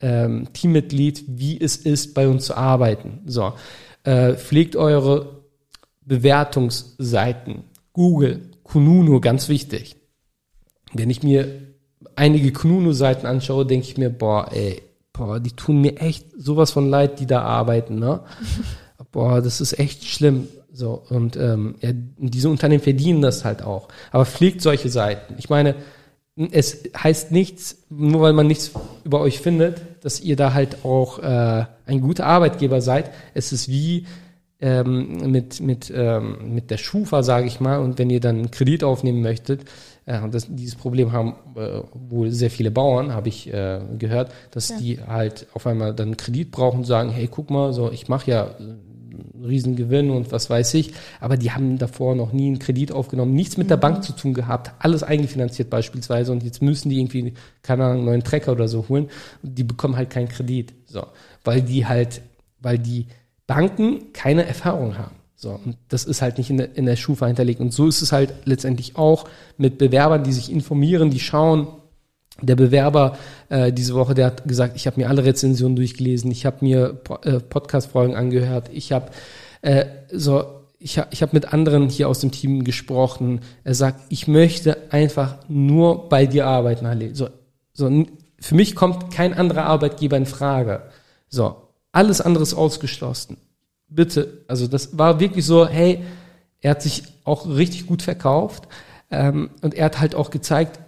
[0.00, 3.20] ähm, Teammitglied, wie es ist, bei uns zu arbeiten.
[3.26, 3.54] So,
[4.04, 5.35] äh, pflegt eure
[6.06, 7.64] Bewertungsseiten.
[7.92, 9.96] Google, Kununu, ganz wichtig.
[10.92, 11.48] Wenn ich mir
[12.14, 14.82] einige Kununu-Seiten anschaue, denke ich mir, boah, ey,
[15.12, 18.20] boah, die tun mir echt sowas von leid, die da arbeiten, ne?
[19.12, 20.48] boah, das ist echt schlimm.
[20.72, 23.88] So, und ähm, ja, diese Unternehmen verdienen das halt auch.
[24.12, 25.34] Aber pflegt solche Seiten.
[25.38, 25.74] Ich meine,
[26.50, 28.72] es heißt nichts, nur weil man nichts
[29.04, 33.10] über euch findet, dass ihr da halt auch äh, ein guter Arbeitgeber seid.
[33.32, 34.06] Es ist wie
[34.60, 38.50] ähm, mit, mit, ähm, mit der Schufa, sage ich mal, und wenn ihr dann einen
[38.50, 39.64] Kredit aufnehmen möchtet,
[40.06, 44.32] äh, und das, dieses Problem haben äh, wohl sehr viele Bauern, habe ich äh, gehört,
[44.52, 44.76] dass Ja.
[44.78, 48.08] die halt auf einmal dann einen Kredit brauchen und sagen, hey, guck mal, so ich
[48.08, 48.80] mache ja einen
[49.44, 53.56] Riesengewinn und was weiß ich, aber die haben davor noch nie einen Kredit aufgenommen, nichts
[53.56, 57.84] mit der Bank zu tun gehabt, alles eigenfinanziert beispielsweise und jetzt müssen die irgendwie, keine
[57.84, 59.08] Ahnung, einen neuen Trecker oder so holen.
[59.42, 61.04] Und die bekommen halt keinen Kredit, so,
[61.44, 62.22] weil die halt,
[62.60, 63.06] weil die
[63.46, 65.14] Banken keine Erfahrung haben.
[65.38, 67.60] So, und das ist halt nicht in der, in der Schufa hinterlegt.
[67.60, 69.28] Und so ist es halt letztendlich auch
[69.58, 71.68] mit Bewerbern, die sich informieren, die schauen.
[72.42, 73.16] Der Bewerber
[73.48, 76.92] äh, diese Woche, der hat gesagt, ich habe mir alle Rezensionen durchgelesen, ich habe mir
[76.92, 79.10] Po- äh, Podcast-Folgen angehört, ich habe
[79.62, 80.44] äh, so,
[80.78, 83.40] ich, ha- ich habe mit anderen hier aus dem Team gesprochen.
[83.64, 87.14] Er sagt, ich möchte einfach nur bei dir arbeiten, Halle.
[87.14, 87.28] So,
[87.72, 87.90] so,
[88.38, 90.82] für mich kommt kein anderer Arbeitgeber in Frage.
[91.28, 91.56] So,
[91.96, 93.38] alles andere ist ausgeschlossen.
[93.88, 96.02] Bitte, also das war wirklich so, hey,
[96.60, 98.68] er hat sich auch richtig gut verkauft
[99.10, 100.78] ähm, und er hat halt auch gezeigt,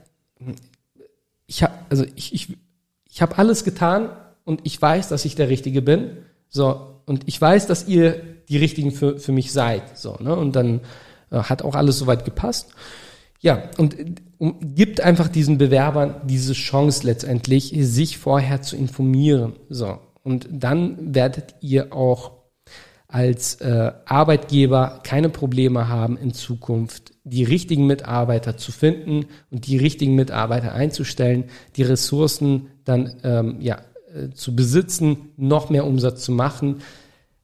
[1.47, 2.57] ich habe also ich ich,
[3.09, 4.11] ich habe alles getan
[4.45, 6.19] und ich weiß, dass ich der Richtige bin.
[6.49, 9.99] So und ich weiß, dass ihr die Richtigen für für mich seid.
[9.99, 10.81] So ne und dann
[11.31, 12.75] äh, hat auch alles soweit gepasst.
[13.41, 13.97] Ja und
[14.37, 19.55] um, gibt einfach diesen Bewerbern diese Chance letztendlich, sich vorher zu informieren.
[19.71, 22.33] So und dann werdet ihr auch
[23.09, 29.79] als äh, Arbeitgeber keine Probleme haben in Zukunft, die richtigen Mitarbeiter zu finden und die
[29.79, 31.45] richtigen Mitarbeiter einzustellen,
[31.77, 33.81] die Ressourcen dann ähm, ja,
[34.15, 36.83] äh, zu besitzen, noch mehr Umsatz zu machen.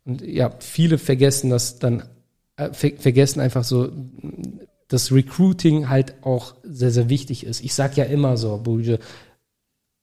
[0.05, 2.03] Und ja, viele vergessen das dann,
[2.57, 3.91] äh, ver vergessen einfach so,
[4.89, 7.65] dass Recruiting halt auch sehr, sehr wichtig ist.
[7.65, 8.99] Ich sag ja immer so, Bulge,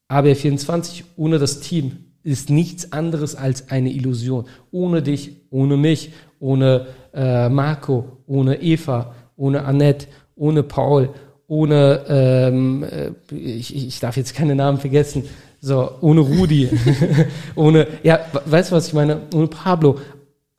[0.10, 4.46] AB24 ohne das Team ist nichts anderes als eine Illusion.
[4.72, 11.10] Ohne dich, ohne mich, ohne äh, Marco, ohne Eva, ohne Annette, ohne Paul,
[11.48, 15.24] ohne, ähm, äh, ich, ich darf jetzt keine Namen vergessen,
[15.60, 16.70] so, ohne Rudi,
[17.56, 19.22] ohne, ja, we- weißt du, was ich meine?
[19.34, 20.00] Ohne Pablo,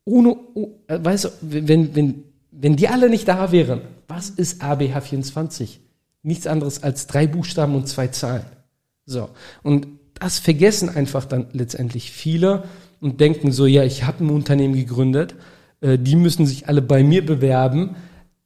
[0.04, 4.62] ohne, oh, äh, weißt du, wenn, wenn, wenn die alle nicht da wären, was ist
[4.62, 5.78] ABH24?
[6.22, 8.44] Nichts anderes als drei Buchstaben und zwei Zahlen.
[9.06, 9.30] So.
[9.64, 9.86] Und
[10.22, 12.64] das vergessen einfach dann letztendlich viele
[13.00, 15.34] und denken so, ja, ich habe ein Unternehmen gegründet,
[15.80, 17.96] äh, die müssen sich alle bei mir bewerben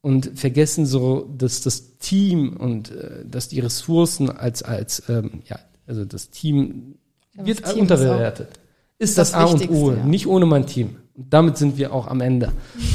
[0.01, 5.59] und vergessen so, dass das Team und äh, dass die Ressourcen als, als ähm, ja,
[5.87, 6.95] also das Team
[7.37, 8.49] Ja, wird das Team ist unterbewertet.
[8.99, 9.93] ist Das das, A und O.
[9.93, 10.05] ja.
[10.05, 10.97] Nicht ohne mein Team.
[11.15, 12.53] Und damit sind wir auch am Ende.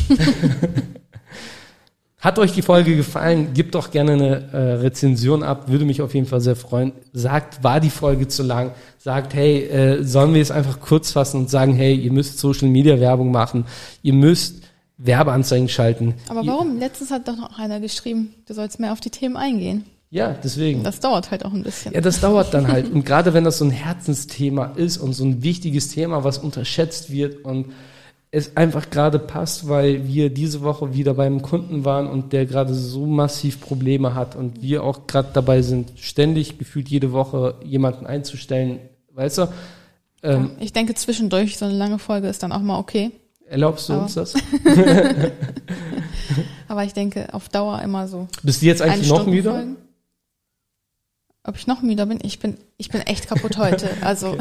[2.22, 3.56] Hat euch die Folge gefallen?
[3.56, 5.70] Gebt doch gerne eine äh, Rezension ab.
[5.70, 6.94] Würde mich auf jeden Fall sehr freuen.
[7.14, 8.72] Sagt, war die Folge zu lang?
[9.00, 12.70] Sagt, hey, äh, sollen wir es einfach kurz fassen und sagen, hey, ihr müsst Social
[12.70, 13.66] Media Werbung machen.
[14.04, 14.62] Ihr müsst
[15.00, 16.14] Werbeanzeigen schalten.
[16.30, 16.78] Aber ihr, warum?
[16.78, 19.86] Letztens hat doch noch einer geschrieben, du sollst mehr auf die Themen eingehen.
[20.12, 20.84] Ja, deswegen.
[20.84, 21.94] Das dauert halt auch ein bisschen.
[21.94, 22.92] Ja, das dauert dann halt.
[22.92, 27.12] Und gerade wenn das so ein Herzensthema ist und so ein wichtiges Thema, was unterschätzt
[27.12, 27.68] wird und
[28.34, 32.74] es einfach gerade passt, weil wir diese Woche wieder beim Kunden waren und der gerade
[32.74, 38.06] so massiv Probleme hat und wir auch gerade dabei sind, ständig gefühlt jede Woche jemanden
[38.08, 38.80] einzustellen,
[39.14, 39.48] weißt du?
[40.24, 43.12] Ähm, Ich denke, zwischendurch so eine lange Folge ist dann auch mal okay.
[43.48, 44.34] Erlaubst du Aber- uns das?
[46.70, 48.28] Aber ich denke, auf Dauer immer so.
[48.44, 49.52] Bist du jetzt eigentlich noch müder?
[49.52, 49.76] Folgen.
[51.44, 52.20] Ob ich noch müder bin?
[52.24, 53.90] Ich bin, ich bin echt kaputt heute.
[54.02, 54.38] Also,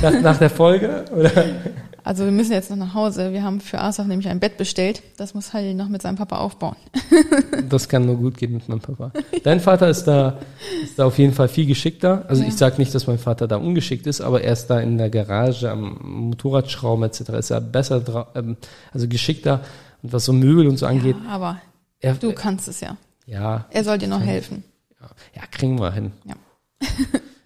[0.00, 1.04] Nach, nach der Folge?
[1.14, 1.30] Oder?
[2.04, 3.32] also wir müssen jetzt noch nach Hause.
[3.32, 5.02] Wir haben für Asaf nämlich ein Bett bestellt.
[5.16, 6.76] Das muss Halil noch mit seinem Papa aufbauen.
[7.68, 9.12] Das kann nur gut gehen mit meinem Papa.
[9.44, 10.38] Dein Vater ist da,
[10.82, 12.24] ist da auf jeden Fall viel geschickter.
[12.28, 12.48] Also Ja.
[12.48, 15.08] ich sage nicht, dass mein Vater da ungeschickt ist, aber er ist da in der
[15.10, 17.20] Garage am Motorradschrauben etc.
[17.38, 18.56] ist er besser ähm,
[18.92, 19.60] also geschickter.
[20.02, 21.60] Und was so Möbel und so angeht, Ja, aber
[22.00, 22.96] er, du kannst es ja.
[23.26, 24.64] ja, Er soll dir noch helfen.
[25.34, 26.12] ja, kriegen wir hin.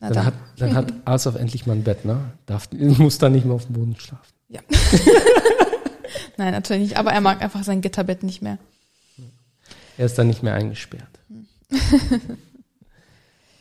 [0.01, 0.27] Na Dann, dann.
[0.27, 2.19] hat, dann hat Asaf endlich mal ein Bett, ne?
[2.47, 4.25] Darf, muss da nicht mehr auf dem Boden schlafen.
[4.49, 4.61] Ja.
[6.37, 6.97] Nein, natürlich nicht.
[6.97, 8.59] Aber er mag einfach sein Gitterbett nicht mehr.
[9.97, 11.09] Er ist da nicht mehr eingesperrt.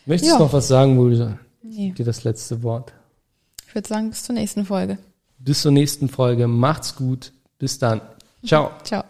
[0.06, 0.38] Möchtest Ja.
[0.38, 1.40] du noch was sagen, Mulde?
[1.62, 1.92] Nee.
[1.98, 2.94] Dir das letzte Wort.
[3.68, 4.98] Ich würde sagen, bis zur nächsten Folge.
[5.40, 6.48] Bis zur nächsten Folge.
[6.48, 7.32] Macht's gut.
[7.60, 8.02] Bis dann.
[8.46, 8.72] Ciao.
[8.84, 9.04] Ciao.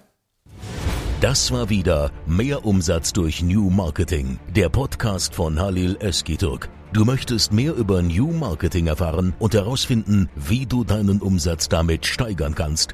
[1.21, 6.69] Das war wieder Mehr Umsatz durch New Marketing, der Podcast von Halil Eskiturk.
[6.93, 12.53] Du möchtest mehr über New Marketing erfahren und herausfinden, wie du deinen Umsatz damit steigern
[12.53, 12.93] kannst?